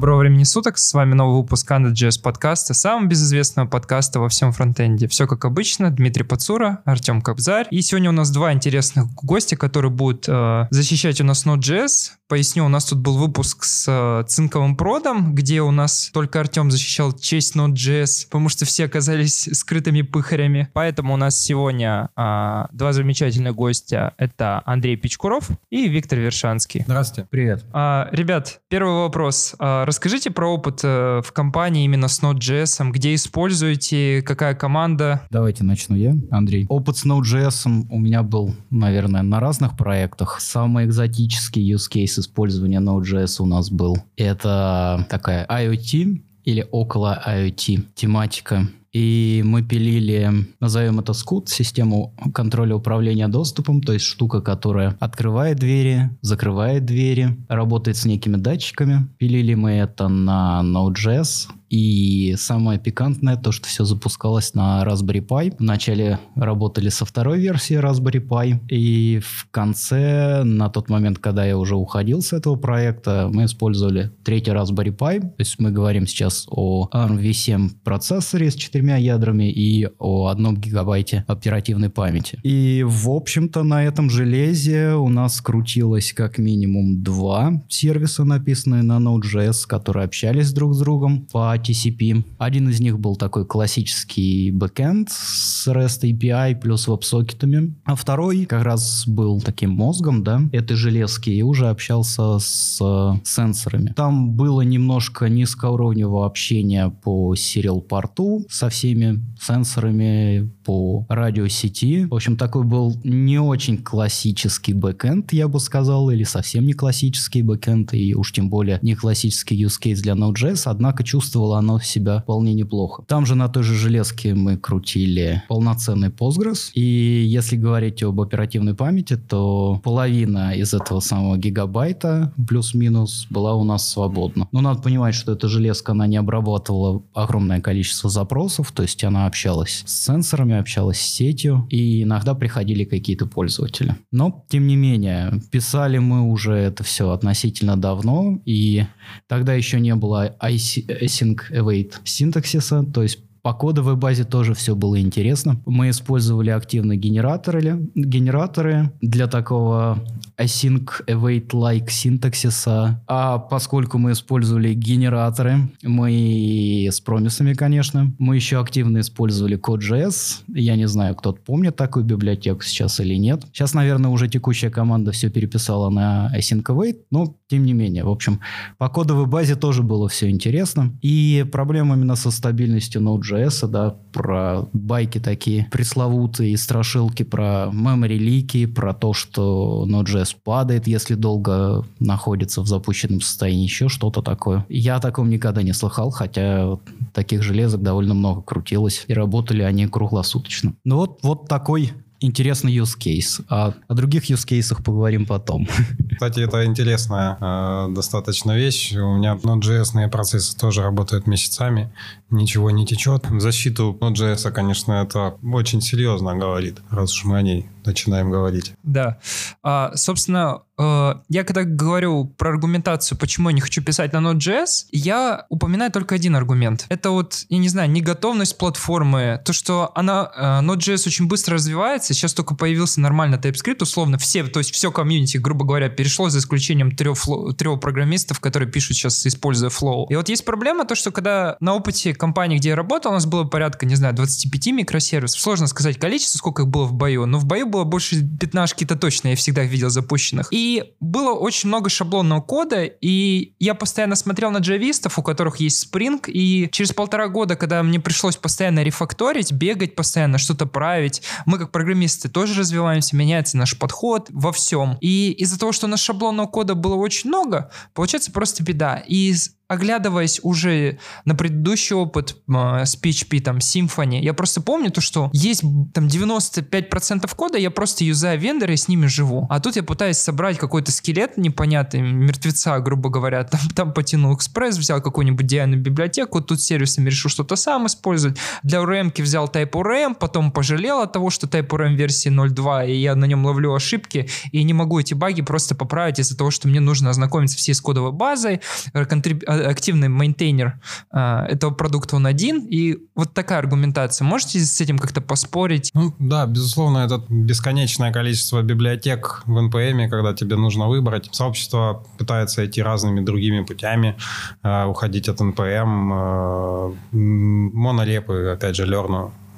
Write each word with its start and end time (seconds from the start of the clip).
доброго 0.00 0.20
времени 0.20 0.44
суток. 0.44 0.78
С 0.78 0.94
вами 0.94 1.12
новый 1.12 1.42
выпуск 1.42 1.70
Anda.js 1.70 2.22
подкаста, 2.22 2.72
самого 2.72 3.06
безызвестного 3.06 3.68
подкаста 3.68 4.18
во 4.18 4.30
всем 4.30 4.50
фронтенде. 4.50 5.06
Все 5.08 5.26
как 5.26 5.44
обычно, 5.44 5.90
Дмитрий 5.90 6.24
Пацура, 6.24 6.80
Артем 6.86 7.20
Кобзарь. 7.20 7.66
И 7.70 7.82
сегодня 7.82 8.08
у 8.08 8.14
нас 8.14 8.30
два 8.30 8.54
интересных 8.54 9.12
гостя, 9.12 9.56
которые 9.56 9.90
будут 9.90 10.24
э, 10.26 10.68
защищать 10.70 11.20
у 11.20 11.24
нас 11.24 11.44
Node.js. 11.44 12.12
Поясню, 12.30 12.64
у 12.64 12.68
нас 12.68 12.84
тут 12.84 13.00
был 13.00 13.16
выпуск 13.18 13.64
с 13.64 13.86
э, 13.88 14.24
цинковым 14.28 14.76
продом, 14.76 15.34
где 15.34 15.62
у 15.62 15.72
нас 15.72 16.10
только 16.14 16.38
Артем 16.38 16.70
защищал 16.70 17.12
честь 17.12 17.56
Node.js, 17.56 18.26
потому 18.26 18.48
что 18.48 18.64
все 18.64 18.84
оказались 18.84 19.48
скрытыми 19.52 20.02
пыхарями. 20.02 20.68
Поэтому 20.72 21.14
у 21.14 21.16
нас 21.16 21.36
сегодня 21.36 22.08
э, 22.16 22.66
два 22.70 22.92
замечательных 22.92 23.56
гостя. 23.56 24.14
Это 24.16 24.62
Андрей 24.64 24.94
Пичкуров 24.94 25.50
и 25.70 25.88
Виктор 25.88 26.20
Вершанский. 26.20 26.84
Здравствуйте. 26.84 27.26
Привет. 27.28 27.64
А, 27.72 28.08
ребят, 28.12 28.60
первый 28.68 28.94
вопрос. 28.94 29.56
А, 29.58 29.84
расскажите 29.84 30.30
про 30.30 30.54
опыт 30.54 30.82
э, 30.84 31.22
в 31.24 31.32
компании 31.32 31.84
именно 31.84 32.06
с 32.06 32.22
Node.js, 32.22 32.92
где 32.92 33.16
используете, 33.16 34.22
какая 34.22 34.54
команда? 34.54 35.22
Давайте 35.30 35.64
начну 35.64 35.96
я, 35.96 36.14
Андрей. 36.30 36.66
Опыт 36.68 36.96
с 36.96 37.04
Node.js 37.04 37.86
у 37.90 37.98
меня 37.98 38.22
был, 38.22 38.54
наверное, 38.70 39.22
на 39.22 39.40
разных 39.40 39.76
проектах. 39.76 40.40
Самый 40.40 40.84
экзотический 40.84 41.74
use 41.74 41.90
case 41.92 42.19
использования 42.20 42.80
Node.js 42.80 43.42
у 43.42 43.46
нас 43.46 43.70
был. 43.70 43.96
Это 44.16 45.06
такая 45.10 45.46
IoT 45.46 46.20
или 46.44 46.66
около 46.70 47.22
IoT 47.26 47.82
тематика 47.94 48.68
и 48.92 49.42
мы 49.44 49.62
пилили, 49.62 50.30
назовем 50.58 50.98
это 50.98 51.12
скут, 51.12 51.48
систему 51.48 52.14
контроля 52.34 52.74
управления 52.74 53.28
доступом, 53.28 53.82
то 53.82 53.92
есть 53.92 54.04
штука, 54.04 54.40
которая 54.40 54.96
открывает 54.98 55.58
двери, 55.58 56.10
закрывает 56.22 56.84
двери, 56.84 57.36
работает 57.48 57.96
с 57.96 58.04
некими 58.04 58.36
датчиками. 58.36 59.08
Пилили 59.18 59.54
мы 59.54 59.72
это 59.72 60.08
на 60.08 60.62
Node.js, 60.64 61.48
и 61.70 62.34
самое 62.36 62.78
пикантное 62.80 63.36
то, 63.36 63.52
что 63.52 63.68
все 63.68 63.84
запускалось 63.84 64.54
на 64.54 64.84
Raspberry 64.84 65.24
Pi. 65.24 65.54
Вначале 65.58 66.18
работали 66.34 66.88
со 66.88 67.04
второй 67.04 67.38
версии 67.38 67.78
Raspberry 67.80 68.20
Pi, 68.26 68.58
и 68.68 69.20
в 69.20 69.46
конце, 69.50 70.42
на 70.42 70.68
тот 70.68 70.90
момент, 70.90 71.18
когда 71.18 71.46
я 71.46 71.56
уже 71.56 71.76
уходил 71.76 72.22
с 72.22 72.32
этого 72.32 72.56
проекта, 72.56 73.30
мы 73.32 73.44
использовали 73.44 74.10
третий 74.24 74.50
Raspberry 74.50 74.94
Pi. 74.94 75.20
То 75.20 75.34
есть 75.38 75.60
мы 75.60 75.70
говорим 75.70 76.06
сейчас 76.08 76.46
о 76.50 76.88
ARM 76.92 77.20
V7 77.20 77.70
процессоре 77.84 78.50
с 78.50 78.54
четырьмя 78.54 78.96
ядрами 78.96 79.50
и 79.50 79.88
о 79.98 80.26
одном 80.26 80.56
гигабайте 80.56 81.24
оперативной 81.28 81.88
памяти. 81.88 82.40
И, 82.42 82.84
в 82.86 83.08
общем-то, 83.10 83.62
на 83.62 83.84
этом 83.84 84.10
железе 84.10 84.94
у 84.94 85.08
нас 85.08 85.40
крутилось 85.40 86.12
как 86.12 86.38
минимум 86.38 87.04
два 87.04 87.62
сервиса, 87.68 88.24
написанные 88.24 88.82
на 88.82 88.98
Node.js, 88.98 89.66
которые 89.68 90.06
общались 90.06 90.52
друг 90.52 90.74
с 90.74 90.80
другом 90.80 91.26
по 91.32 91.59
TCP. 91.60 92.24
Один 92.38 92.68
из 92.68 92.80
них 92.80 92.98
был 92.98 93.16
такой 93.16 93.46
классический 93.46 94.50
бэкэнд 94.50 95.10
с 95.10 95.68
REST 95.68 96.02
API 96.10 96.54
плюс 96.58 96.88
веб-сокетами. 96.88 97.74
А 97.84 97.94
второй 97.94 98.46
как 98.46 98.62
раз 98.62 99.04
был 99.06 99.40
таким 99.40 99.70
мозгом, 99.70 100.22
да, 100.22 100.42
этой 100.52 100.76
железки, 100.76 101.30
и 101.30 101.42
уже 101.42 101.68
общался 101.68 102.38
с 102.38 102.78
сенсорами. 103.24 103.92
Там 103.96 104.32
было 104.32 104.62
немножко 104.62 105.28
низкоуровневого 105.28 106.26
общения 106.26 106.90
по 106.90 107.34
serial-порту 107.34 108.44
со 108.48 108.68
всеми 108.68 109.20
сенсорами 109.40 110.50
по 110.64 111.06
радиосети. 111.08 112.06
В 112.10 112.14
общем, 112.14 112.36
такой 112.36 112.64
был 112.64 112.96
не 113.04 113.40
очень 113.40 113.78
классический 113.78 114.72
бэкэнд, 114.72 115.32
я 115.32 115.48
бы 115.48 115.60
сказал, 115.60 116.10
или 116.10 116.24
совсем 116.24 116.66
не 116.66 116.72
классический 116.72 117.42
бэкэнд, 117.42 117.94
и 117.94 118.14
уж 118.14 118.32
тем 118.32 118.50
более 118.50 118.78
не 118.82 118.94
классический 118.94 119.62
use 119.62 119.80
case 119.82 120.02
для 120.02 120.14
Node.js, 120.14 120.62
однако 120.66 121.04
чувствовал 121.04 121.49
чувствовало 121.50 121.58
оно 121.58 121.80
себя 121.80 122.20
вполне 122.20 122.54
неплохо. 122.54 123.04
Там 123.06 123.26
же 123.26 123.34
на 123.34 123.48
той 123.48 123.62
же 123.62 123.74
железке 123.74 124.34
мы 124.34 124.56
крутили 124.56 125.42
полноценный 125.48 126.08
Postgres. 126.08 126.70
И 126.74 126.80
если 126.80 127.56
говорить 127.56 128.02
об 128.02 128.20
оперативной 128.20 128.74
памяти, 128.74 129.16
то 129.16 129.80
половина 129.82 130.54
из 130.54 130.74
этого 130.74 131.00
самого 131.00 131.36
гигабайта 131.36 132.32
плюс-минус 132.48 133.26
была 133.30 133.54
у 133.54 133.64
нас 133.64 133.90
свободна. 133.90 134.48
Но 134.52 134.60
надо 134.60 134.82
понимать, 134.82 135.14
что 135.14 135.32
эта 135.32 135.48
железка, 135.48 135.92
она 135.92 136.06
не 136.06 136.18
обрабатывала 136.18 137.02
огромное 137.14 137.60
количество 137.60 138.10
запросов, 138.10 138.72
то 138.72 138.82
есть 138.82 139.04
она 139.04 139.26
общалась 139.26 139.82
с 139.86 140.04
сенсорами, 140.04 140.58
общалась 140.58 141.00
с 141.00 141.14
сетью, 141.14 141.66
и 141.70 142.02
иногда 142.02 142.34
приходили 142.34 142.84
какие-то 142.84 143.26
пользователи. 143.26 143.96
Но, 144.12 144.44
тем 144.48 144.66
не 144.66 144.76
менее, 144.76 145.40
писали 145.50 145.98
мы 145.98 146.22
уже 146.22 146.52
это 146.52 146.84
все 146.84 147.10
относительно 147.10 147.76
давно, 147.76 148.40
и 148.44 148.84
тогда 149.28 149.54
еще 149.54 149.80
не 149.80 149.94
было 149.94 150.36
async 150.40 151.39
await 151.50 151.92
синтаксиса, 152.04 152.84
то 152.84 153.02
есть 153.02 153.20
по 153.42 153.54
кодовой 153.54 153.96
базе 153.96 154.24
тоже 154.24 154.54
все 154.54 154.74
было 154.74 155.00
интересно. 155.00 155.60
Мы 155.64 155.90
использовали 155.90 156.50
активно 156.50 156.96
генераторы, 156.96 157.88
генераторы 157.94 158.92
для 159.00 159.28
такого 159.28 159.98
async 160.40 161.02
await 161.06 161.48
like 161.48 161.90
синтаксиса. 161.90 163.02
А 163.06 163.38
поскольку 163.38 163.98
мы 163.98 164.12
использовали 164.12 164.74
генераторы, 164.74 165.70
мы 165.82 166.88
с 166.90 167.00
промисами, 167.00 167.52
конечно, 167.54 168.12
мы 168.18 168.36
еще 168.36 168.60
активно 168.60 169.00
использовали 169.00 169.58
Code.js. 169.58 170.42
Я 170.48 170.76
не 170.76 170.88
знаю, 170.88 171.14
кто-то 171.14 171.40
помнит 171.40 171.76
такую 171.76 172.04
библиотеку 172.04 172.62
сейчас 172.62 173.00
или 173.00 173.14
нет. 173.14 173.44
Сейчас, 173.52 173.74
наверное, 173.74 174.10
уже 174.10 174.28
текущая 174.28 174.70
команда 174.70 175.12
все 175.12 175.28
переписала 175.30 175.90
на 175.90 176.32
async 176.36 176.62
await, 176.64 176.98
но 177.10 177.36
тем 177.48 177.64
не 177.64 177.72
менее. 177.72 178.04
В 178.04 178.10
общем, 178.10 178.40
по 178.78 178.88
кодовой 178.88 179.26
базе 179.26 179.56
тоже 179.56 179.82
было 179.82 180.08
все 180.08 180.30
интересно. 180.30 180.92
И 181.02 181.44
проблема 181.50 181.96
именно 181.96 182.16
со 182.16 182.30
стабильностью 182.30 183.02
Node.js, 183.02 183.66
да, 183.68 183.96
про 184.12 184.68
байки 184.72 185.18
такие 185.18 185.68
пресловутые, 185.70 186.56
страшилки 186.56 187.22
про 187.22 187.70
memory 187.72 188.16
лики, 188.16 188.66
про 188.66 188.94
то, 188.94 189.12
что 189.12 189.86
Node.js 189.88 190.29
падает, 190.36 190.86
если 190.86 191.14
долго 191.14 191.84
находится 191.98 192.62
в 192.62 192.66
запущенном 192.66 193.20
состоянии, 193.20 193.64
еще 193.64 193.88
что-то 193.88 194.22
такое. 194.22 194.66
Я 194.68 194.96
о 194.96 195.00
таком 195.00 195.30
никогда 195.30 195.62
не 195.62 195.72
слыхал, 195.72 196.10
хотя 196.10 196.78
таких 197.12 197.42
железок 197.42 197.82
довольно 197.82 198.14
много 198.14 198.42
крутилось, 198.42 199.04
и 199.08 199.14
работали 199.14 199.62
они 199.62 199.86
круглосуточно. 199.86 200.74
Ну 200.84 200.96
вот, 200.96 201.20
вот 201.22 201.48
такой 201.48 201.92
интересный 202.20 202.76
use 202.76 202.96
case. 202.98 203.44
А 203.48 203.74
о 203.88 203.94
других 203.94 204.30
use 204.30 204.46
cases 204.46 204.82
поговорим 204.82 205.26
потом. 205.26 205.66
Кстати, 206.12 206.40
это 206.40 206.64
интересная 206.64 207.36
э, 207.40 207.88
достаточно 207.94 208.56
вещь. 208.56 208.92
У 208.92 209.16
меня 209.16 209.34
Node.js 209.42 210.08
процессы 210.10 210.56
тоже 210.56 210.82
работают 210.82 211.26
месяцами, 211.26 211.90
ничего 212.30 212.70
не 212.70 212.86
течет. 212.86 213.28
В 213.30 213.40
защиту 213.40 213.96
Node.js, 214.00 214.50
конечно, 214.50 214.92
это 214.92 215.34
очень 215.42 215.80
серьезно 215.80 216.36
говорит, 216.36 216.78
раз 216.90 217.12
уж 217.14 217.24
мы 217.24 217.38
о 217.38 217.42
ней 217.42 217.66
начинаем 217.84 218.30
говорить. 218.30 218.74
Да. 218.82 219.18
А, 219.62 219.92
собственно, 219.94 220.62
э, 220.78 221.14
я 221.28 221.44
когда 221.44 221.64
говорю 221.64 222.24
про 222.24 222.50
аргументацию, 222.50 223.18
почему 223.18 223.48
я 223.48 223.54
не 223.54 223.60
хочу 223.60 223.82
писать 223.82 224.12
на 224.12 224.18
Node.js, 224.18 224.86
я 224.92 225.46
упоминаю 225.48 225.90
только 225.90 226.14
один 226.14 226.36
аргумент. 226.36 226.86
Это 226.88 227.10
вот, 227.10 227.44
я 227.48 227.58
не 227.58 227.68
знаю, 227.68 227.90
неготовность 227.90 228.58
платформы, 228.58 229.40
то, 229.44 229.52
что 229.52 229.92
она, 229.94 230.30
э, 230.34 230.64
Node.js 230.64 231.06
очень 231.06 231.26
быстро 231.26 231.54
развивается, 231.54 232.14
сейчас 232.14 232.34
только 232.34 232.54
появился 232.54 233.00
нормально 233.00 233.36
TypeScript, 233.36 233.82
условно, 233.82 234.18
все, 234.18 234.44
то 234.44 234.60
есть 234.60 234.72
все 234.72 234.90
комьюнити, 234.90 235.36
грубо 235.36 235.64
говоря, 235.64 235.88
перешло 235.88 236.28
за 236.28 236.38
исключением 236.38 236.92
трех, 236.92 237.18
трех 237.56 237.80
программистов, 237.80 238.40
которые 238.40 238.70
пишут 238.70 238.96
сейчас, 238.96 239.26
используя 239.26 239.70
Flow. 239.70 240.06
И 240.10 240.16
вот 240.16 240.28
есть 240.28 240.44
проблема, 240.44 240.84
то, 240.84 240.94
что 240.94 241.10
когда 241.10 241.56
на 241.60 241.74
опыте 241.74 242.14
компании, 242.14 242.58
где 242.58 242.70
я 242.70 242.76
работал, 242.76 243.10
у 243.10 243.14
нас 243.14 243.26
было 243.26 243.44
порядка, 243.44 243.86
не 243.86 243.94
знаю, 243.94 244.14
25 244.14 244.66
микросервисов, 244.68 245.40
сложно 245.40 245.66
сказать 245.66 245.98
количество, 245.98 246.38
сколько 246.38 246.62
их 246.62 246.68
было 246.68 246.84
в 246.84 246.92
бою, 246.92 247.26
но 247.26 247.38
в 247.38 247.44
бою 247.44 247.66
было 247.66 247.79
больше 247.84 248.22
пятнашки-то 248.22 248.96
точно, 248.96 249.28
я 249.28 249.36
всегда 249.36 249.62
видел 249.62 249.90
запущенных. 249.90 250.48
И 250.50 250.92
было 251.00 251.32
очень 251.32 251.68
много 251.68 251.90
шаблонного 251.90 252.40
кода, 252.40 252.84
и 252.84 253.54
я 253.58 253.74
постоянно 253.74 254.16
смотрел 254.16 254.50
на 254.50 254.58
джавистов, 254.58 255.18
у 255.18 255.22
которых 255.22 255.56
есть 255.60 255.86
Spring, 255.86 256.20
и 256.28 256.68
через 256.70 256.92
полтора 256.92 257.28
года, 257.28 257.56
когда 257.56 257.82
мне 257.82 258.00
пришлось 258.00 258.36
постоянно 258.36 258.82
рефакторить, 258.82 259.52
бегать 259.52 259.94
постоянно, 259.94 260.38
что-то 260.38 260.66
править, 260.66 261.22
мы 261.46 261.58
как 261.58 261.72
программисты 261.72 262.28
тоже 262.28 262.58
развиваемся, 262.58 263.16
меняется 263.16 263.56
наш 263.56 263.78
подход 263.78 264.26
во 264.30 264.52
всем. 264.52 264.96
И 265.00 265.32
из-за 265.32 265.58
того, 265.58 265.72
что 265.72 265.86
у 265.86 265.90
нас 265.90 266.00
шаблонного 266.00 266.46
кода 266.46 266.74
было 266.74 266.94
очень 266.94 267.28
много, 267.28 267.70
получается 267.94 268.32
просто 268.32 268.62
беда. 268.62 269.02
И 269.06 269.34
оглядываясь 269.70 270.40
уже 270.42 270.98
на 271.24 271.36
предыдущий 271.36 271.94
опыт 271.94 272.36
э, 272.48 272.84
с 272.84 273.00
PHP, 273.00 273.40
там, 273.40 273.58
Symfony, 273.58 274.20
я 274.20 274.34
просто 274.34 274.60
помню 274.60 274.90
то, 274.90 275.00
что 275.00 275.30
есть 275.32 275.62
там 275.94 276.08
95% 276.08 277.32
кода, 277.36 277.56
я 277.56 277.70
просто 277.70 278.02
юзаю 278.04 278.38
вендоры 278.40 278.74
и 278.74 278.76
с 278.76 278.88
ними 278.88 279.06
живу. 279.06 279.46
А 279.48 279.60
тут 279.60 279.76
я 279.76 279.84
пытаюсь 279.84 280.18
собрать 280.18 280.58
какой-то 280.58 280.90
скелет 280.90 281.36
непонятный, 281.36 282.00
мертвеца, 282.00 282.80
грубо 282.80 283.10
говоря, 283.10 283.44
там, 283.50 283.60
там 283.74 283.92
потянул 283.92 284.34
экспресс, 284.34 284.76
взял 284.76 285.00
какую-нибудь 285.00 285.46
дианую 285.46 285.80
библиотеку, 285.80 286.40
тут 286.40 286.60
сервисами 286.60 287.08
решил 287.08 287.30
что-то 287.30 287.54
сам 287.54 287.86
использовать. 287.86 288.38
Для 288.64 288.80
ORM 288.80 289.22
взял 289.22 289.46
Type 289.46 289.70
ORM, 289.70 290.16
потом 290.16 290.50
пожалел 290.50 290.98
от 290.98 291.12
того, 291.12 291.30
что 291.30 291.46
Type 291.46 291.68
ORM 291.68 291.94
версии 291.94 292.28
0.2, 292.28 292.90
и 292.90 292.96
я 292.96 293.14
на 293.14 293.26
нем 293.26 293.46
ловлю 293.46 293.72
ошибки, 293.72 294.28
и 294.50 294.64
не 294.64 294.72
могу 294.72 294.98
эти 294.98 295.14
баги 295.14 295.42
просто 295.42 295.76
поправить 295.76 296.18
из-за 296.18 296.36
того, 296.36 296.50
что 296.50 296.66
мне 296.66 296.80
нужно 296.80 297.10
ознакомиться 297.10 297.56
все 297.56 297.72
с 297.72 297.80
кодовой 297.80 298.10
базой, 298.10 298.60
контриб 298.92 299.44
активный 299.66 300.08
мейнтейнер 300.08 300.80
а, 301.10 301.46
этого 301.46 301.72
продукта, 301.72 302.16
он 302.16 302.26
один, 302.26 302.66
и 302.66 302.98
вот 303.14 303.34
такая 303.34 303.58
аргументация. 303.58 304.24
Можете 304.24 304.60
с 304.60 304.80
этим 304.80 304.98
как-то 304.98 305.20
поспорить? 305.20 305.90
Ну, 305.94 306.14
да, 306.18 306.46
безусловно, 306.46 306.98
это 306.98 307.22
бесконечное 307.28 308.12
количество 308.12 308.62
библиотек 308.62 309.42
в 309.46 309.56
NPM, 309.58 310.08
когда 310.08 310.34
тебе 310.34 310.56
нужно 310.56 310.88
выбрать. 310.88 311.28
Сообщество 311.32 312.04
пытается 312.18 312.64
идти 312.66 312.82
разными 312.82 313.20
другими 313.20 313.64
путями, 313.64 314.16
э, 314.62 314.84
уходить 314.84 315.28
от 315.28 315.40
NPM. 315.40 316.10
Э, 316.12 316.92
монорепы, 317.12 318.52
опять 318.52 318.76
же, 318.76 318.86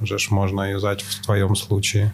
Learn 0.03 0.07
же 0.07 0.19
можно 0.31 0.73
юзать 0.73 1.03
в 1.03 1.25
твоем 1.25 1.57
случае, 1.57 2.13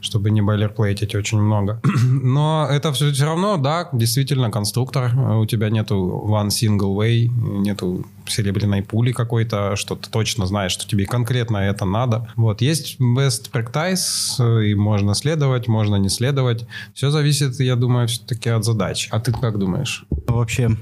чтобы 0.00 0.30
не 0.30 0.42
бойлерплейтить 0.42 1.14
очень 1.14 1.40
много. 1.40 1.80
Но 2.04 2.66
это 2.70 2.92
все, 2.92 3.12
все 3.12 3.24
равно, 3.24 3.56
да, 3.56 3.88
действительно 3.92 4.50
конструктор. 4.50 5.12
У 5.16 5.46
тебя 5.46 5.70
нету 5.70 6.24
one 6.26 6.48
single 6.48 6.96
way, 6.96 7.28
нету 7.28 8.06
серебряной 8.26 8.82
пули 8.82 9.12
какой-то, 9.12 9.76
что 9.76 9.96
ты 9.96 10.10
точно 10.10 10.46
знаешь, 10.46 10.72
что 10.72 10.86
тебе 10.86 11.06
конкретно 11.06 11.58
это 11.58 11.84
надо. 11.84 12.28
Вот, 12.36 12.60
есть 12.60 13.00
best 13.00 13.50
practice, 13.50 14.64
и 14.64 14.74
можно 14.74 15.14
следовать, 15.14 15.68
можно 15.68 15.96
не 15.96 16.08
следовать. 16.08 16.66
Все 16.94 17.10
зависит, 17.10 17.58
я 17.60 17.76
думаю, 17.76 18.08
все-таки 18.08 18.50
от 18.50 18.64
задач. 18.64 19.08
А 19.10 19.20
ты 19.20 19.32
как 19.32 19.58
думаешь? 19.58 20.04
Вообще, 20.26 20.76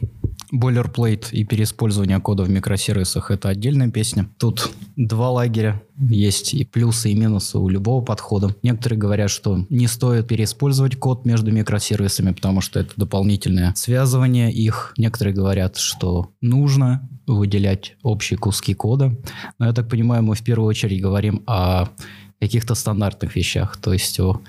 Бойлерплейт 0.52 1.32
и 1.32 1.44
переиспользование 1.44 2.20
кода 2.20 2.44
в 2.44 2.50
микросервисах– 2.50 3.30
это 3.32 3.48
отдельная 3.48 3.90
песня. 3.90 4.28
Тут 4.38 4.70
два 4.96 5.30
лагеря. 5.30 5.82
Есть 5.98 6.54
и 6.54 6.64
плюсы, 6.64 7.10
и 7.10 7.14
минусы 7.14 7.58
у 7.58 7.68
любого 7.68 8.04
подхода. 8.04 8.54
Некоторые 8.62 8.98
говорят, 8.98 9.30
что 9.30 9.64
не 9.70 9.86
стоит 9.86 10.28
переиспользовать 10.28 10.96
код 10.96 11.24
между 11.24 11.50
микросервисами, 11.50 12.32
потому 12.32 12.60
что 12.60 12.80
это 12.80 12.92
дополнительное 12.96 13.72
связывание 13.76 14.52
их. 14.52 14.94
Некоторые 14.98 15.34
говорят, 15.34 15.76
что 15.76 16.30
нужно 16.40 17.08
выделять 17.26 17.96
общие 18.02 18.38
куски 18.38 18.74
кода. 18.74 19.16
Но 19.58 19.66
я 19.66 19.72
так 19.72 19.88
понимаю, 19.88 20.22
мы 20.22 20.34
в 20.34 20.42
первую 20.42 20.68
очередь 20.68 21.00
говорим 21.00 21.42
о 21.46 21.86
каких-то 22.40 22.74
стандартных 22.74 23.34
вещах, 23.34 23.76
то 23.78 23.92
есть 23.92 24.20
о 24.20 24.40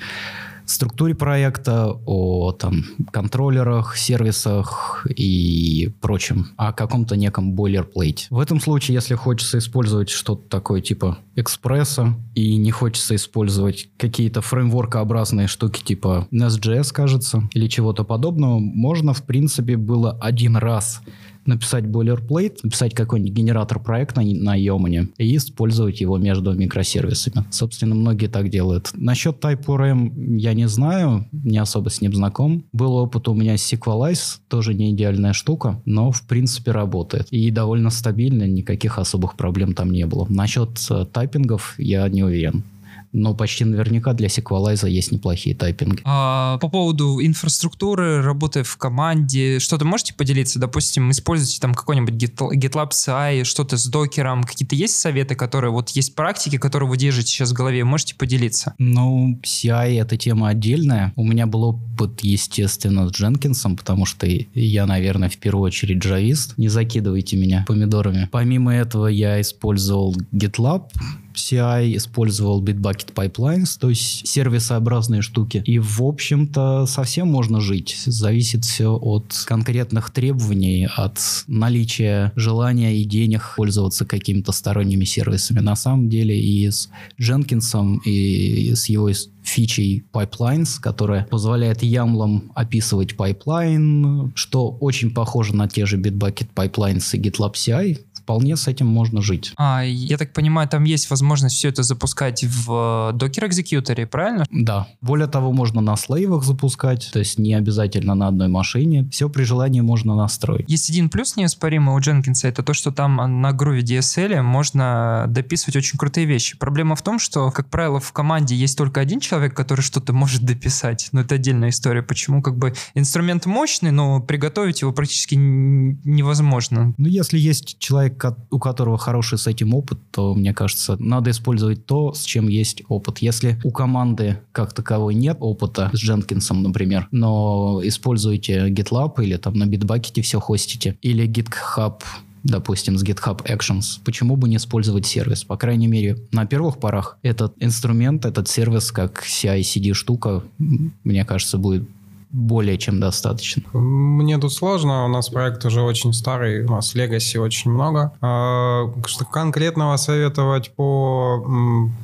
структуре 0.68 1.16
проекта, 1.16 1.98
о 2.06 2.52
там, 2.52 2.84
контроллерах, 3.12 3.98
сервисах 3.98 5.08
и 5.10 5.92
прочем, 6.02 6.50
о 6.58 6.74
каком-то 6.74 7.16
неком 7.16 7.54
бойлерплейте. 7.54 8.28
В 8.30 8.40
этом 8.40 8.60
случае, 8.60 8.96
если 8.96 9.16
хочется 9.16 9.58
использовать 9.58 10.10
что-то 10.10 10.48
такое 10.50 10.82
типа 10.82 11.18
экспресса 11.36 12.16
и 12.36 12.58
не 12.58 12.72
хочется 12.72 13.16
использовать 13.16 13.90
какие-то 13.98 14.42
фреймворкообразные 14.42 15.48
штуки 15.48 15.82
типа 15.84 16.28
Nest.js, 16.32 16.92
кажется, 16.94 17.50
или 17.54 17.68
чего-то 17.68 18.04
подобного, 18.04 18.60
можно, 18.60 19.14
в 19.14 19.24
принципе, 19.24 19.78
было 19.78 20.12
один 20.20 20.58
раз 20.58 21.02
написать 21.48 21.86
boilerplate, 21.86 22.60
написать 22.64 22.94
какой-нибудь 22.94 23.34
генератор 23.34 23.80
проекта 23.80 24.22
на, 24.22 24.28
на 24.28 24.58
и 24.58 25.36
использовать 25.36 26.02
его 26.02 26.18
между 26.18 26.54
микросервисами. 26.54 27.46
Собственно, 27.52 27.96
многие 27.96 28.28
так 28.28 28.50
делают. 28.50 28.92
Насчет 28.94 29.44
TypeORM 29.44 30.38
я 30.38 30.54
не 30.54 30.68
знаю, 30.68 31.28
не 31.32 31.58
особо 31.58 31.90
с 31.90 32.02
ним 32.02 32.14
знаком. 32.14 32.66
Был 32.74 32.94
опыт 32.94 33.28
у 33.28 33.34
меня 33.34 33.58
с 33.58 33.74
SQLize, 33.74 34.40
тоже 34.48 34.74
не 34.74 34.92
идеальная 34.92 35.34
штука, 35.34 35.82
но 35.86 36.12
в 36.12 36.24
принципе 36.24 36.72
работает. 36.72 37.28
И 37.32 37.50
довольно 37.52 37.90
стабильно, 37.90 38.44
никаких 38.48 39.00
особых 39.00 39.36
проблем 39.36 39.74
там 39.74 39.92
не 39.92 40.06
было. 40.06 40.26
Насчет 40.30 40.80
э, 40.90 41.06
тайпингов 41.12 41.76
я 41.78 42.08
не 42.10 42.24
уверен 42.24 42.64
но 43.12 43.34
почти 43.34 43.66
наверняка 43.66 44.14
для 44.14 44.28
Sequelize 44.28 44.90
есть 44.90 45.12
неплохие 45.12 45.56
тайпинги. 45.56 46.02
А, 46.04 46.58
по 46.60 46.70
поводу 46.70 47.20
инфраструктуры, 47.22 48.22
работы 48.22 48.64
в 48.64 48.78
команде, 48.78 49.60
что-то 49.60 49.86
можете 49.86 50.14
поделиться? 50.14 50.60
Допустим, 50.60 51.12
используйте 51.12 51.60
там 51.60 51.74
какой-нибудь 51.74 52.14
GitLab 52.14 52.92
CI, 52.92 53.44
что-то 53.44 53.78
с 53.78 53.86
докером, 53.86 54.44
какие-то 54.44 54.76
есть 54.76 54.98
советы, 54.98 55.36
которые 55.36 55.72
вот 55.72 55.90
есть 55.90 56.16
практики, 56.16 56.58
которые 56.58 56.90
вы 56.90 56.98
держите 56.98 57.30
сейчас 57.30 57.52
в 57.52 57.54
голове, 57.54 57.84
можете 57.84 58.16
поделиться? 58.16 58.74
Ну, 58.78 59.40
CI 59.44 60.00
это 60.02 60.18
тема 60.18 60.50
отдельная. 60.50 61.14
У 61.16 61.24
меня 61.24 61.48
был 61.48 61.64
опыт, 61.64 62.22
естественно, 62.22 63.08
с 63.08 63.12
Дженкинсом, 63.12 63.76
потому 63.76 64.06
что 64.06 64.28
я, 64.54 64.86
наверное, 64.86 65.30
в 65.30 65.38
первую 65.38 65.66
очередь 65.66 65.98
джавист. 65.98 66.58
Не 66.58 66.68
закидывайте 66.68 67.38
меня 67.38 67.66
помидорами. 67.68 68.30
Помимо 68.32 68.74
этого 68.74 69.08
я 69.08 69.40
использовал 69.42 70.16
GitLab, 70.32 70.90
CI, 71.38 71.96
использовал 71.96 72.64
Bitbucket 72.64 73.14
Pipelines, 73.14 73.78
то 73.80 73.90
есть 73.90 74.28
сервисообразные 74.28 75.22
штуки. 75.22 75.64
И, 75.66 75.80
в 75.80 76.02
общем-то, 76.02 76.86
совсем 76.86 77.28
можно 77.28 77.62
жить. 77.62 77.96
Зависит 78.06 78.66
все 78.66 78.96
от 78.96 79.34
конкретных 79.46 80.12
требований, 80.12 80.88
от 80.96 81.20
наличия 81.48 82.32
желания 82.36 82.98
и 82.98 83.06
денег 83.06 83.54
пользоваться 83.56 84.06
какими-то 84.06 84.52
сторонними 84.52 85.06
сервисами. 85.06 85.60
На 85.60 85.76
самом 85.76 86.10
деле 86.10 86.40
и 86.40 86.70
с 86.70 86.90
Дженкинсом, 87.20 87.98
и 88.06 88.74
с 88.76 88.90
его 88.90 89.10
фичей 89.44 90.04
pipelines, 90.12 90.80
которая 90.80 91.26
позволяет 91.26 91.82
YAML'ом 91.82 92.52
описывать 92.54 93.16
пайплайн, 93.16 94.32
что 94.36 94.70
очень 94.70 95.12
похоже 95.12 95.56
на 95.56 95.68
те 95.68 95.86
же 95.86 95.98
Bitbucket 95.98 96.50
Pipelines 96.54 97.08
и 97.14 97.20
GitLab 97.20 97.54
CI 97.54 98.00
вполне 98.28 98.58
с 98.58 98.68
этим 98.68 98.88
можно 98.88 99.22
жить. 99.22 99.54
А, 99.56 99.84
я 99.86 100.18
так 100.18 100.34
понимаю, 100.34 100.68
там 100.68 100.84
есть 100.84 101.10
возможность 101.10 101.56
все 101.56 101.70
это 101.70 101.82
запускать 101.82 102.44
в 102.44 103.14
Docker 103.16 103.48
экзекьюторе, 103.48 104.06
правильно? 104.06 104.46
Да. 104.52 104.88
Более 105.00 105.28
того, 105.28 105.54
можно 105.54 105.80
на 105.80 105.96
слейвах 105.96 106.44
запускать, 106.44 107.10
то 107.14 107.20
есть 107.20 107.40
не 107.40 107.54
обязательно 107.54 108.16
на 108.16 108.28
одной 108.28 108.50
машине. 108.50 109.08
Все 109.12 109.30
при 109.30 109.44
желании 109.44 109.80
можно 109.80 110.14
настроить. 110.14 110.70
Есть 110.70 110.90
один 110.90 111.10
плюс 111.10 111.38
неоспоримый 111.38 111.96
у 111.96 112.00
Jenkins, 112.00 112.42
это 112.44 112.64
то, 112.64 112.74
что 112.74 112.92
там 112.92 113.16
на 113.16 113.52
Groovy 113.52 113.80
DSL 113.80 114.42
можно 114.42 115.24
дописывать 115.30 115.78
очень 115.78 115.98
крутые 115.98 116.28
вещи. 116.28 116.58
Проблема 116.58 116.98
в 116.98 117.02
том, 117.04 117.20
что, 117.20 117.50
как 117.52 117.70
правило, 117.70 118.02
в 118.02 118.12
команде 118.12 118.58
есть 118.58 118.78
только 118.78 119.00
один 119.00 119.22
человек, 119.22 119.56
который 119.56 119.82
что-то 119.82 120.12
может 120.12 120.44
дописать. 120.44 121.08
Но 121.14 121.22
это 121.22 121.36
отдельная 121.36 121.70
история. 121.70 122.02
Почему 122.04 122.42
как 122.42 122.58
бы 122.58 122.74
инструмент 122.94 123.46
мощный, 123.46 123.92
но 123.92 124.20
приготовить 124.20 124.82
его 124.82 124.92
практически 124.92 125.36
невозможно. 125.36 126.94
Ну, 126.98 127.08
если 127.08 127.40
есть 127.40 127.80
человек, 127.80 128.17
у 128.50 128.60
которого 128.60 128.98
хороший 128.98 129.38
с 129.38 129.48
этим 129.48 129.74
опыт, 129.74 130.00
то, 130.12 130.34
мне 130.34 130.54
кажется, 130.54 130.98
надо 131.00 131.32
использовать 131.32 131.86
то, 131.86 132.14
с 132.14 132.24
чем 132.24 132.48
есть 132.48 132.84
опыт. 132.88 133.20
Если 133.20 133.60
у 133.64 133.72
команды 133.72 134.40
как 134.52 134.74
таковой 134.74 135.16
нет 135.16 135.38
опыта 135.40 135.90
с 135.94 135.98
Дженкинсом, 135.98 136.64
например, 136.64 137.08
но 137.12 137.82
используете 137.84 138.70
GitLab 138.70 139.24
или 139.24 139.38
там 139.38 139.54
на 139.54 139.66
Bitbucket 139.66 140.22
все 140.22 140.40
хостите, 140.40 140.98
или 141.02 141.28
GitHub 141.28 142.02
допустим, 142.44 142.98
с 142.98 143.04
GitHub 143.04 143.44
Actions, 143.46 144.00
почему 144.04 144.36
бы 144.36 144.48
не 144.48 144.56
использовать 144.56 145.06
сервис? 145.06 145.44
По 145.44 145.58
крайней 145.58 145.88
мере, 145.88 146.18
на 146.32 146.46
первых 146.46 146.80
порах 146.80 147.18
этот 147.22 147.54
инструмент, 147.60 148.26
этот 148.26 148.48
сервис, 148.48 148.92
как 148.92 149.24
CI-CD 149.24 149.94
штука, 149.94 150.44
мне 150.58 151.26
кажется, 151.26 151.58
будет 151.58 151.88
более 152.30 152.78
чем 152.78 153.00
достаточно. 153.00 153.64
Мне 153.74 154.38
тут 154.38 154.54
сложно, 154.54 155.06
у 155.06 155.08
нас 155.08 155.30
проект 155.30 155.66
уже 155.66 155.82
очень 155.82 156.14
старый, 156.14 156.66
у 156.66 156.72
нас 156.72 156.96
Legacy 156.96 157.40
очень 157.40 157.72
много. 157.72 158.14
А, 158.22 158.92
что 159.06 159.26
конкретного 159.26 159.98
советовать 159.98 160.72
по 160.76 161.46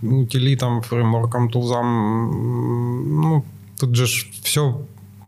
утилитам, 0.01 0.81
фреймворкам, 0.81 1.49
тулзам, 1.49 3.21
ну, 3.21 3.45
тут 3.79 3.95
же 3.95 4.05
все 4.43 4.81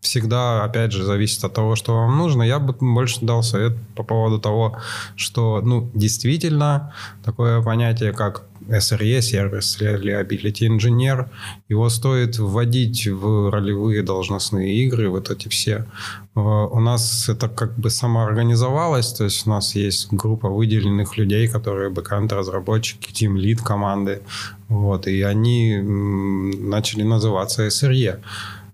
всегда, 0.05 0.63
опять 0.63 0.91
же, 0.91 1.03
зависит 1.03 1.43
от 1.43 1.53
того, 1.53 1.75
что 1.75 1.95
вам 1.95 2.17
нужно. 2.17 2.43
Я 2.43 2.59
бы 2.59 2.73
больше 2.79 3.19
дал 3.21 3.43
совет 3.43 3.73
по 3.95 4.03
поводу 4.03 4.39
того, 4.39 4.77
что, 5.15 5.61
ну, 5.61 5.89
действительно, 5.93 6.93
такое 7.23 7.61
понятие, 7.61 8.13
как 8.13 8.43
SRE, 8.69 9.21
сервис 9.21 9.77
Reliability 9.81 10.67
Engineer, 10.69 11.27
его 11.69 11.89
стоит 11.89 12.39
вводить 12.39 13.07
в 13.07 13.49
ролевые 13.49 14.01
должностные 14.03 14.73
игры, 14.85 15.09
вот 15.09 15.29
эти 15.29 15.49
все. 15.49 15.85
Э, 16.35 16.39
у 16.39 16.79
нас 16.79 17.29
это 17.29 17.47
как 17.47 17.77
бы 17.77 17.89
самоорганизовалось, 17.89 19.13
то 19.13 19.25
есть 19.25 19.47
у 19.47 19.49
нас 19.49 19.75
есть 19.75 20.07
группа 20.11 20.49
выделенных 20.49 21.17
людей, 21.17 21.47
которые 21.47 21.89
бэкэнд-разработчики, 21.89 23.13
тим-лид 23.13 23.61
команды, 23.61 24.21
вот, 24.67 25.07
и 25.07 25.21
они 25.21 25.77
начали 25.77 27.03
называться 27.03 27.67
SRE. 27.67 28.19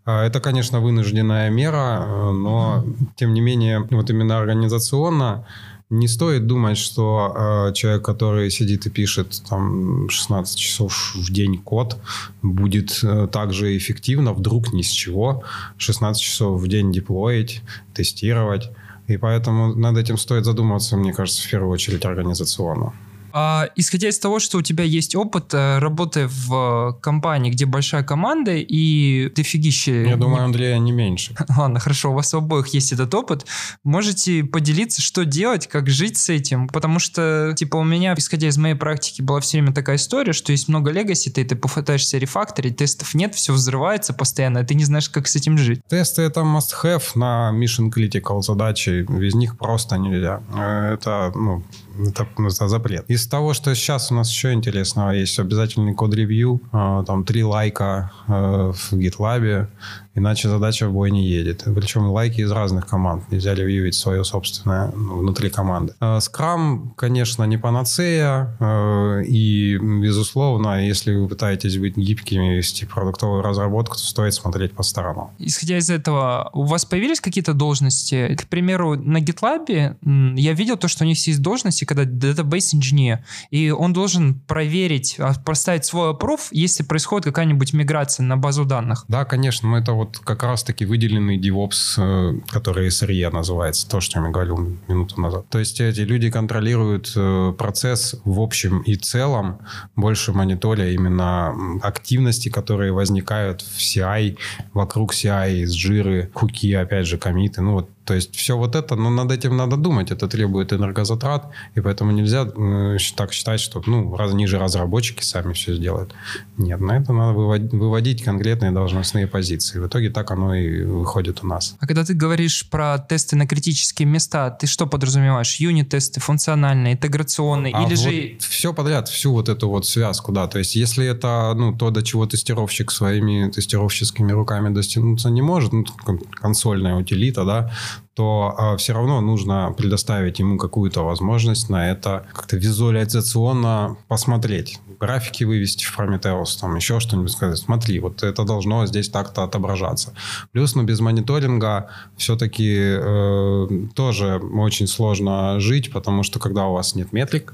А, 0.06 0.26
это, 0.26 0.40
конечно, 0.40 0.80
вынужденная 0.80 1.50
мера, 1.50 2.06
э, 2.06 2.32
но, 2.32 2.86
тем 3.16 3.34
не 3.34 3.42
менее, 3.42 3.88
вот 3.92 4.10
именно 4.10 4.40
организационно 4.40 5.46
не 5.92 6.08
стоит 6.08 6.48
думать, 6.48 6.78
что 6.78 7.36
э, 7.70 7.74
человек, 7.74 8.04
который 8.04 8.50
сидит 8.50 8.86
и 8.86 8.90
пишет 8.90 9.42
там 9.50 10.10
16 10.10 10.58
часов 10.58 11.14
в 11.16 11.32
день 11.32 11.58
код, 11.58 11.98
будет 12.42 13.00
э, 13.04 13.28
также 13.28 13.78
эффективно 13.78 14.34
вдруг 14.34 14.74
ни 14.74 14.82
с 14.82 14.90
чего 14.90 15.44
16 15.78 16.22
часов 16.22 16.62
в 16.62 16.68
день 16.68 16.92
деплоить, 16.92 17.62
тестировать. 17.94 18.72
И 19.08 19.18
поэтому 19.18 19.76
над 19.76 19.98
этим 19.98 20.18
стоит 20.18 20.46
задуматься, 20.46 20.96
мне 20.96 21.14
кажется, 21.14 21.46
в 21.46 21.52
первую 21.52 21.72
очередь 21.72 22.06
организационно. 22.06 22.94
А, 23.34 23.70
исходя 23.76 24.10
из 24.10 24.20
того, 24.20 24.40
что 24.40 24.58
у 24.58 24.62
тебя 24.62 24.84
есть 24.84 25.16
опыт 25.16 25.54
э, 25.54 25.80
работы 25.80 26.28
в 26.28 26.98
компании, 27.02 27.52
где 27.52 27.66
большая 27.66 28.04
команда 28.04 28.54
и 28.56 29.30
дофигище... 29.36 30.08
Я 30.08 30.16
думаю, 30.16 30.44
Андрея 30.44 30.78
не 30.80 30.92
меньше. 30.92 31.36
Ладно, 31.58 31.80
хорошо, 31.80 32.12
у 32.12 32.14
вас 32.14 32.34
у 32.34 32.38
обоих 32.38 32.68
есть 32.68 32.92
этот 32.92 33.14
опыт. 33.14 33.46
Можете 33.84 34.44
поделиться, 34.44 35.02
что 35.02 35.26
делать, 35.26 35.68
как 35.68 35.90
жить 35.90 36.18
с 36.18 36.30
этим? 36.30 36.68
Потому 36.68 37.00
что, 37.00 37.54
типа, 37.56 37.78
у 37.78 37.84
меня, 37.84 38.14
исходя 38.18 38.48
из 38.48 38.58
моей 38.58 38.76
практики, 38.76 39.22
была 39.22 39.40
все 39.40 39.58
время 39.58 39.74
такая 39.74 39.96
история, 39.98 40.34
что 40.34 40.52
есть 40.52 40.68
много 40.68 40.92
легаси, 40.92 41.30
ты, 41.30 41.44
ты 41.44 41.56
попытаешься 41.56 42.18
рефакторить, 42.18 42.78
тестов 42.78 43.14
нет, 43.14 43.36
все 43.36 43.54
взрывается 43.54 44.14
постоянно, 44.14 44.60
и 44.60 44.66
ты 44.66 44.76
не 44.76 44.86
знаешь, 44.86 45.10
как 45.10 45.28
с 45.28 45.36
этим 45.36 45.58
жить. 45.58 45.82
Тесты— 45.88 46.22
это 46.24 46.42
must-have 46.42 47.04
на 47.16 47.52
mission 47.54 47.92
critical 47.92 48.42
задачи, 48.42 49.06
без 49.08 49.34
них 49.36 49.58
просто 49.58 49.98
нельзя. 49.98 50.42
Э, 50.54 50.94
Это, 50.94 51.32
ну, 51.36 51.64
это, 52.00 52.68
запрет. 52.68 53.06
Из 53.10 53.28
того, 53.28 53.54
что 53.54 53.74
сейчас 53.76 54.12
у 54.12 54.16
нас 54.16 54.30
еще 54.30 54.54
интересного 54.54 55.12
есть, 55.12 55.40
обязательный 55.40 55.94
код-ревью, 55.94 56.62
э, 56.72 57.04
там 57.06 57.24
три 57.24 57.44
лайка 57.44 58.12
э, 58.28 58.72
в 58.74 58.94
GitLab, 58.94 59.68
иначе 60.16 60.50
задача 60.50 60.88
в 60.88 60.94
бой 60.94 61.12
не 61.12 61.26
едет. 61.26 61.64
Причем 61.76 62.10
лайки 62.10 62.42
из 62.42 62.52
разных 62.52 62.88
команд. 62.88 63.32
Нельзя 63.32 63.54
ревьюить 63.54 63.96
свое 63.96 64.24
собственное 64.24 64.92
ну, 64.96 65.18
внутри 65.18 65.50
команды. 65.50 65.94
Э, 66.00 66.18
Scrum, 66.18 66.92
конечно, 66.96 67.44
не 67.44 67.58
панацея. 67.58 68.56
э, 68.60 69.24
И, 69.26 69.78
безусловно, 69.78 70.86
если 70.86 71.16
вы 71.16 71.28
пытаетесь 71.28 71.78
быть 71.78 71.98
гибкими 71.98 72.54
и 72.54 72.58
вести 72.58 72.86
продуктовую 72.86 73.42
разработку, 73.42 73.96
то 73.96 74.02
стоит 74.02 74.34
смотреть 74.34 74.74
по 74.74 74.84
сторонам. 74.84 75.32
Исходя 75.40 75.78
из 75.78 75.90
этого, 75.90 76.50
у 76.54 76.64
вас 76.64 76.86
появились 76.86 77.22
какие-то 77.22 77.54
должности? 77.54 78.36
К 78.36 78.48
примеру, 78.48 78.96
на 78.96 79.18
GitLab 79.20 79.98
я 80.38 80.54
видел 80.54 80.78
то, 80.78 80.88
что 80.88 81.04
у 81.04 81.08
них 81.08 81.26
есть 81.28 81.42
должности, 81.42 81.86
когда 81.86 82.04
database 82.04 82.76
инженер, 82.76 83.20
и 83.50 83.70
он 83.70 83.94
должен 83.94 84.36
проверить, 84.48 85.16
а, 85.20 85.34
поставить 85.46 85.86
свой 85.86 86.12
approve, 86.14 86.48
если 86.52 86.84
происходит 86.84 87.26
какая-нибудь 87.26 87.74
миграция 87.74 88.24
на 88.24 88.38
базу 88.38 88.66
данных. 88.66 89.06
Да, 89.08 89.26
конечно, 89.26 89.70
но 89.70 89.78
это 89.78 89.94
вот 90.02 90.20
как 90.20 90.44
раз-таки 90.44 90.86
выделенный 90.86 91.38
DevOps, 91.38 91.96
э, 91.98 92.40
который 92.50 92.88
SRE 92.88 93.30
называется, 93.30 93.88
то, 93.88 94.02
что 94.02 94.20
я 94.20 94.30
говорил 94.30 94.58
минуту 94.88 95.22
назад. 95.22 95.46
То 95.50 95.60
есть 95.60 95.80
эти 95.80 96.02
люди 96.02 96.32
контролируют 96.32 97.14
э, 97.16 97.54
процесс 97.58 98.16
в 98.26 98.40
общем 98.40 98.82
и 98.82 98.96
целом, 98.96 99.60
больше 99.96 100.34
мониторя 100.34 100.90
именно 100.90 101.80
активности, 101.84 102.50
которые 102.50 102.92
возникают 102.92 103.62
в 103.62 103.78
CI, 103.78 104.38
вокруг 104.74 105.14
CI, 105.14 105.62
из 105.62 105.72
жиры, 105.72 106.32
хуки, 106.34 106.74
опять 106.74 107.06
же, 107.06 107.18
комиты, 107.18 107.62
ну 107.62 107.74
вот 107.74 107.90
то 108.06 108.16
есть 108.16 108.36
все 108.36 108.58
вот 108.58 108.76
это, 108.76 108.96
но 108.96 109.10
над 109.10 109.32
этим 109.32 109.56
надо 109.56 109.78
думать, 109.78 110.12
это 110.12 110.28
требует 110.28 110.74
энергозатрат, 110.74 111.50
и 111.76 111.82
поэтому 111.82 112.12
нельзя 112.12 112.48
э, 112.48 112.98
так 113.16 113.32
считать, 113.32 113.60
что 113.60 113.82
ну, 113.86 114.16
раз, 114.16 114.34
ниже 114.34 114.58
разработчики 114.58 115.24
сами 115.24 115.54
все 115.54 115.76
сделают. 115.76 116.14
Нет, 116.58 116.80
на 116.80 116.98
это 116.98 117.14
надо 117.14 117.34
выводить, 117.34 117.72
выводить 117.72 118.24
конкретные 118.24 118.72
должностные 118.72 119.28
позиции. 119.28 119.80
В 119.80 119.88
итоге 119.88 120.10
так 120.10 120.32
оно 120.32 120.56
и 120.56 120.84
выходит 120.84 121.44
у 121.44 121.48
нас. 121.48 121.76
А 121.80 121.86
когда 121.86 122.04
ты 122.04 122.14
говоришь 122.14 122.68
про 122.70 122.98
тесты 122.98 123.36
на 123.36 123.48
критические 123.48 124.08
места, 124.08 124.50
ты 124.50 124.66
что 124.66 124.88
подразумеваешь? 124.88 125.58
Юнит-тесты, 125.58 126.20
функциональные, 126.20 126.94
интеграционные, 126.94 127.74
А 127.74 127.84
или 127.84 127.96
вот 127.96 128.00
же... 128.00 128.38
все 128.40 128.74
подряд, 128.74 129.10
всю 129.10 129.32
вот 129.32 129.48
эту 129.48 129.70
вот 129.70 129.86
связку, 129.86 130.32
да. 130.32 130.48
То 130.48 130.58
есть, 130.58 130.76
если 130.76 131.06
это 131.06 131.54
ну, 131.56 131.76
то, 131.78 131.92
до 131.92 132.02
чего 132.02 132.26
тестировщик 132.26 132.92
своими 132.92 133.50
тестировщическими 133.52 134.32
руками 134.32 134.74
достигнуться 134.74 135.30
не 135.30 135.42
может, 135.42 135.72
ну, 135.72 135.86
кон- 136.04 136.20
консольная 136.20 136.96
утилита, 136.96 137.46
да, 137.46 137.72
то 138.14 138.76
все 138.78 138.94
равно 138.94 139.22
нужно 139.22 139.74
предоставить 139.78 140.40
ему 140.40 140.58
какую-то 140.58 141.02
возможность 141.02 141.70
на 141.70 141.90
это 141.92 142.26
как-то 142.34 142.58
визуализационно 142.58 143.98
посмотреть. 144.08 144.80
Графики 145.00 145.46
вывести 145.46 145.86
в 145.86 145.98
Prometheus, 145.98 146.60
там 146.60 146.76
еще 146.76 147.00
что-нибудь 147.00 147.32
сказать. 147.32 147.58
Смотри, 147.58 148.00
вот 148.00 148.22
это 148.22 148.44
должно 148.44 148.86
здесь 148.86 149.10
так-то 149.10 149.44
отображаться. 149.44 150.14
Плюс, 150.52 150.76
ну, 150.76 150.84
без 150.84 151.00
мониторинга 151.00 151.90
все-таки 152.18 152.76
э, 152.78 153.68
тоже 153.96 154.42
очень 154.54 154.88
сложно 154.88 155.60
жить, 155.60 155.92
потому 155.92 156.24
что 156.24 156.40
когда 156.40 156.66
у 156.68 156.74
вас 156.74 156.96
нет 156.96 157.14
метрик, 157.14 157.54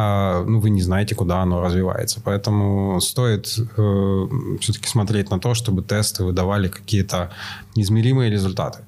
а, 0.00 0.44
ну, 0.44 0.60
вы 0.60 0.70
не 0.70 0.80
знаете, 0.80 1.16
куда 1.16 1.42
оно 1.42 1.60
развивается. 1.60 2.20
Поэтому 2.24 3.00
стоит 3.00 3.48
э, 3.58 4.26
все-таки 4.60 4.88
смотреть 4.88 5.28
на 5.28 5.40
то, 5.40 5.54
чтобы 5.54 5.82
тесты 5.82 6.22
выдавали 6.22 6.68
какие-то 6.68 7.32
измеримые 7.82 8.30
результаты. 8.30 8.80